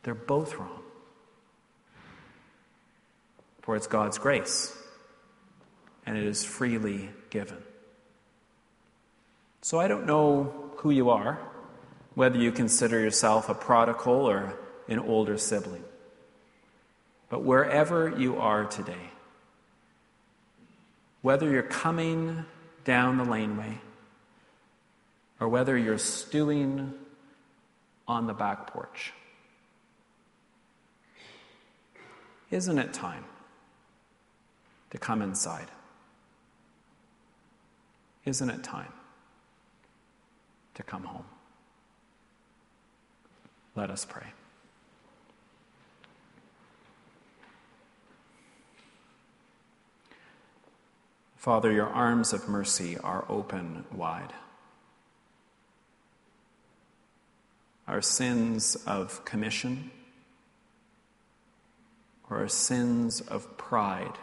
They're 0.05 0.15
both 0.15 0.55
wrong. 0.57 0.83
For 3.63 3.75
it's 3.75 3.87
God's 3.87 4.19
grace, 4.19 4.77
and 6.07 6.17
it 6.17 6.25
is 6.25 6.45
freely 6.45 7.09
given. 7.31 7.57
So 9.63 9.81
I 9.81 9.89
don't 9.89 10.07
know 10.07 10.71
who 10.77 10.91
you 10.91 11.09
are, 11.09 11.41
whether 12.15 12.39
you 12.39 12.53
consider 12.53 13.01
yourself 13.01 13.49
a 13.49 13.55
prodigal 13.55 14.29
or 14.29 14.59
an 14.89 14.99
older 14.99 15.39
sibling. 15.39 15.85
But 17.31 17.43
wherever 17.43 18.15
you 18.17 18.37
are 18.37 18.67
today, 18.67 19.11
whether 21.23 21.51
you're 21.51 21.63
coming 21.63 22.45
down 22.85 23.17
the 23.17 23.25
laneway 23.25 23.79
or 25.41 25.49
whether 25.49 25.77
you're 25.79 25.97
stewing 25.97 26.93
on 28.07 28.27
the 28.27 28.35
back 28.35 28.67
porch. 28.67 29.15
Isn't 32.55 32.79
it 32.79 32.93
time 32.93 33.25
to 34.91 34.97
come 34.97 35.23
inside? 35.23 35.73
Isn't 38.25 38.49
it 38.49 38.63
time 38.63 38.93
to 40.75 40.85
come 40.85 41.03
home? 41.03 41.25
Let 43.75 43.91
us 43.91 44.05
pray. 44.05 44.29
Father, 51.37 51.73
your 51.73 51.89
arms 51.89 52.33
of 52.33 52.49
mercy 52.49 52.97
are 52.99 53.25
open 53.29 53.85
wide. 53.93 54.33
Our 57.89 58.01
sins 58.01 58.77
of 58.87 59.25
commission 59.25 59.91
or 62.35 62.39
our 62.39 62.49
sins 62.49 63.21
of 63.21 63.57
pride 63.57 64.19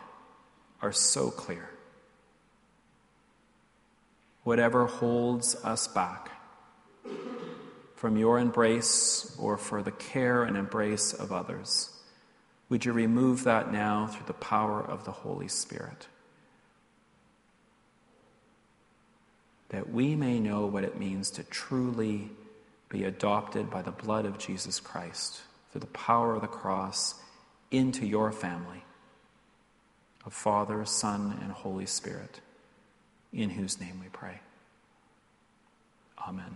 are 0.82 0.92
so 0.92 1.32
clear. 1.32 1.70
Whatever 4.44 4.86
holds 4.86 5.56
us 5.64 5.88
back 5.88 6.30
from 7.96 8.18
your 8.18 8.38
embrace 8.38 9.34
or 9.40 9.58
for 9.58 9.82
the 9.82 9.92
care 9.92 10.44
and 10.44 10.58
embrace 10.58 11.14
of 11.14 11.32
others, 11.32 11.90
would 12.68 12.84
you 12.84 12.92
remove 12.92 13.46
that 13.46 13.72
now 13.72 14.08
through 14.08 14.26
the 14.28 14.34
power 14.34 14.82
of 14.82 15.06
the 15.06 15.12
Holy 15.12 15.48
Spirit? 15.48 16.08
That 19.70 19.90
we 19.90 20.16
may 20.16 20.38
know 20.38 20.66
what 20.66 20.84
it 20.84 21.00
means 21.00 21.32
to 21.32 21.44
truly 21.44 22.30
be 22.90 23.06
adopted 23.06 23.70
by 23.70 23.82
the 23.82 23.92
blood 23.92 24.26
of 24.26 24.38
Jesus 24.38 24.82
Christ 24.82 25.40
through 25.72 25.82
the 25.82 25.88
power 25.88 26.36
of 26.36 26.42
the 26.42 26.48
cross 26.48 27.21
into 27.72 28.06
your 28.06 28.32
family 28.32 28.84
of 30.26 30.34
Father, 30.34 30.86
Son, 30.86 31.40
and 31.42 31.52
Holy 31.52 31.86
Spirit, 31.86 32.42
in 33.34 33.50
whose 33.50 33.80
name 33.80 34.00
we 34.02 34.10
pray. 34.12 34.40
Amen. 36.28 36.56